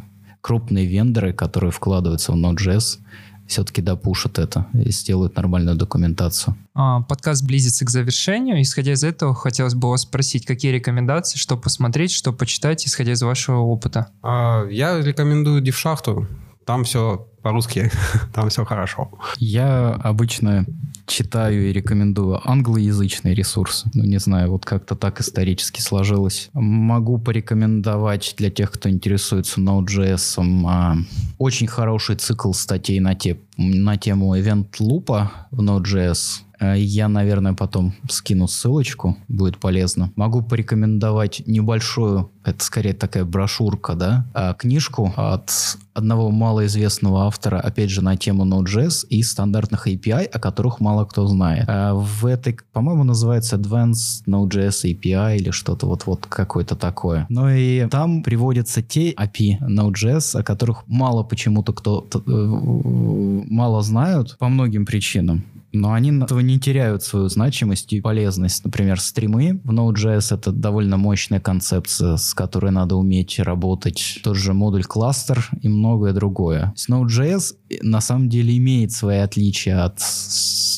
крупные 0.41 0.85
вендоры, 0.85 1.31
которые 1.31 1.71
вкладываются 1.71 2.31
в 2.31 2.35
Node.js, 2.35 2.99
все-таки 3.47 3.81
допушат 3.81 4.39
это 4.39 4.67
и 4.73 4.91
сделают 4.91 5.35
нормальную 5.35 5.75
документацию. 5.77 6.55
А, 6.73 7.01
подкаст 7.01 7.45
близится 7.45 7.85
к 7.85 7.89
завершению. 7.89 8.61
Исходя 8.61 8.93
из 8.93 9.03
этого, 9.03 9.33
хотелось 9.33 9.73
бы 9.73 9.89
вас 9.89 10.01
спросить, 10.01 10.45
какие 10.45 10.71
рекомендации, 10.71 11.37
что 11.37 11.57
посмотреть, 11.57 12.11
что 12.11 12.33
почитать, 12.33 12.85
исходя 12.85 13.13
из 13.13 13.21
вашего 13.21 13.59
опыта? 13.59 14.07
А, 14.21 14.65
я 14.67 14.99
рекомендую 14.99 15.61
Дившахту. 15.61 16.27
Там 16.65 16.83
все 16.83 17.27
по-русски, 17.41 17.89
там 18.33 18.49
все 18.49 18.65
хорошо. 18.65 19.09
Я 19.37 19.93
обычно 19.93 20.65
читаю 21.07 21.69
и 21.69 21.73
рекомендую 21.73 22.39
англоязычные 22.47 23.33
ресурсы. 23.33 23.89
Ну, 23.93 24.03
не 24.03 24.19
знаю, 24.19 24.51
вот 24.51 24.65
как-то 24.65 24.95
так 24.95 25.19
исторически 25.21 25.81
сложилось. 25.81 26.49
Могу 26.53 27.17
порекомендовать 27.17 28.35
для 28.37 28.51
тех, 28.51 28.71
кто 28.71 28.89
интересуется 28.89 29.59
Node.js, 29.61 30.65
а, 30.67 30.97
очень 31.37 31.67
хороший 31.67 32.17
цикл 32.17 32.51
статей 32.51 32.99
на, 32.99 33.15
те, 33.15 33.39
на 33.57 33.97
тему 33.97 34.37
Event 34.37 34.67
Loop 34.79 35.27
в 35.51 35.61
Node.js. 35.61 36.41
Э, 36.59 36.75
я, 36.77 37.07
наверное, 37.07 37.53
потом 37.53 37.93
скину 38.09 38.47
ссылочку, 38.47 39.17
будет 39.27 39.57
полезно. 39.57 40.11
Могу 40.15 40.41
порекомендовать 40.41 41.43
небольшую, 41.45 42.31
это 42.47 42.63
скорее 42.63 42.93
такая 42.93 43.25
брошюрка, 43.25 43.93
да, 43.93 44.25
а, 44.33 44.53
книжку 44.53 45.13
от 45.15 45.51
одного 45.93 46.31
малоизвестного 46.31 47.25
автора, 47.25 47.59
опять 47.59 47.89
же, 47.89 48.01
на 48.01 48.15
тему 48.15 48.45
Node.js 48.45 49.07
и 49.09 49.21
стандартных 49.21 49.87
API, 49.87 50.25
о 50.25 50.39
которых 50.39 50.79
мало 50.79 51.05
кто 51.05 51.27
знает. 51.27 51.65
А 51.67 51.93
в 51.93 52.25
этой, 52.25 52.57
по-моему, 52.71 53.03
называется 53.03 53.57
Advanced 53.57 54.25
Node.js 54.27 54.85
API 54.85 55.37
или 55.37 55.51
что-то 55.51 55.87
вот-вот 55.87 56.25
какое-то 56.27 56.75
такое. 56.75 57.25
Ну 57.29 57.49
и 57.49 57.87
там 57.87 58.23
приводятся 58.23 58.81
те 58.81 59.11
API 59.11 59.59
Node.js, 59.61 60.39
о 60.39 60.43
которых 60.43 60.87
мало 60.87 61.23
почему-то 61.23 61.73
кто 61.73 62.07
э, 62.13 62.19
мало 62.25 63.81
знают 63.81 64.37
по 64.37 64.47
многим 64.47 64.85
причинам 64.85 65.43
но 65.73 65.93
они 65.93 66.11
этого 66.11 66.39
не 66.39 66.59
теряют 66.59 67.03
свою 67.03 67.29
значимость 67.29 67.91
и 67.93 68.01
полезность. 68.01 68.63
Например, 68.63 68.99
стримы 68.99 69.59
в 69.63 69.71
Node.js— 69.71 70.27
это 70.35 70.51
довольно 70.51 70.97
мощная 70.97 71.39
концепция, 71.39 72.17
с 72.17 72.33
которой 72.37 72.71
надо 72.71 72.95
уметь 72.95 73.39
работать. 73.39 74.19
Тот 74.23 74.37
же 74.37 74.53
модуль 74.53 74.83
кластер 74.83 75.49
и 75.61 75.67
многое 75.67 76.13
другое. 76.13 76.73
Node.js 76.89 77.55
на 77.81 77.99
самом 77.99 78.29
деле 78.29 78.55
имеет 78.57 78.91
свои 78.91 79.17
отличия 79.17 79.83
от... 79.83 79.99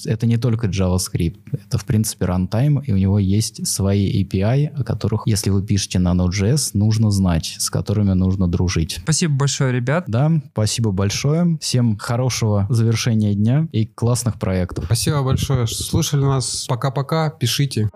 Это 0.05 0.26
не 0.26 0.38
только 0.38 0.68
JavaScript, 0.68 1.39
это, 1.51 1.78
в 1.78 1.86
принципе, 1.86 2.26
runtime, 2.26 2.82
и 2.86 2.93
у 2.93 2.97
него 2.97 3.20
есть 3.20 3.68
свои 3.68 4.24
API, 4.24 4.68
о 4.68 4.84
которых, 4.84 5.24
если 5.26 5.49
вы 5.49 5.62
пишете 5.62 5.99
на 5.99 6.14
Node.js, 6.14 6.72
нужно 6.74 7.12
знать, 7.12 7.57
с 7.60 7.70
которыми 7.70 8.14
нужно 8.14 8.47
дружить. 8.47 8.99
Спасибо 9.03 9.36
большое, 9.36 9.74
ребят. 9.74 10.05
Да, 10.07 10.32
спасибо 10.53 10.91
большое. 10.91 11.57
Всем 11.62 11.97
хорошего 11.97 12.66
завершения 12.70 13.36
дня 13.36 13.68
и 13.74 13.86
классных 13.86 14.39
проектов. 14.39 14.86
Спасибо 14.86 15.22
большое, 15.22 15.68
что 15.68 15.84
слушали 15.84 16.22
нас. 16.22 16.66
Пока-пока, 16.70 17.30
пишите. 17.30 17.89